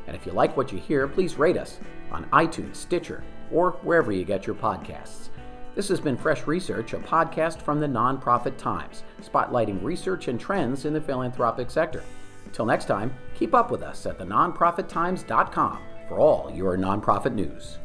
And 0.08 0.16
if 0.16 0.26
you 0.26 0.32
like 0.32 0.56
what 0.56 0.72
you 0.72 0.80
hear, 0.80 1.10
please 1.10 1.38
rate 1.38 1.58
us 1.58 1.80
on 2.10 2.24
iTunes, 2.30 2.78
Stitcher, 2.78 3.24
or 3.52 3.72
wherever 3.82 4.14
you 4.14 4.24
get 4.24 4.48
your 4.48 4.56
podcasts. 4.56 5.28
This 5.76 5.90
has 5.90 6.00
been 6.00 6.16
Fresh 6.16 6.48
Research, 6.48 6.94
a 6.94 7.00
podcast 7.00 7.62
from 7.62 7.82
the 7.82 7.88
Nonprofit 7.88 8.58
Times, 8.58 9.04
spotlighting 9.22 9.84
research 9.84 10.30
and 10.30 10.40
trends 10.40 10.86
in 10.86 10.94
the 10.94 11.02
philanthropic 11.02 11.70
sector. 11.70 12.04
Until 12.46 12.66
next 12.66 12.86
time, 12.86 13.14
keep 13.36 13.54
up 13.54 13.72
with 13.72 13.82
us 13.82 14.06
at 14.06 14.20
thenonprofittimes.com 14.20 15.80
for 16.08 16.20
all 16.20 16.52
your 16.54 16.78
nonprofit 16.78 17.34
news. 17.34 17.80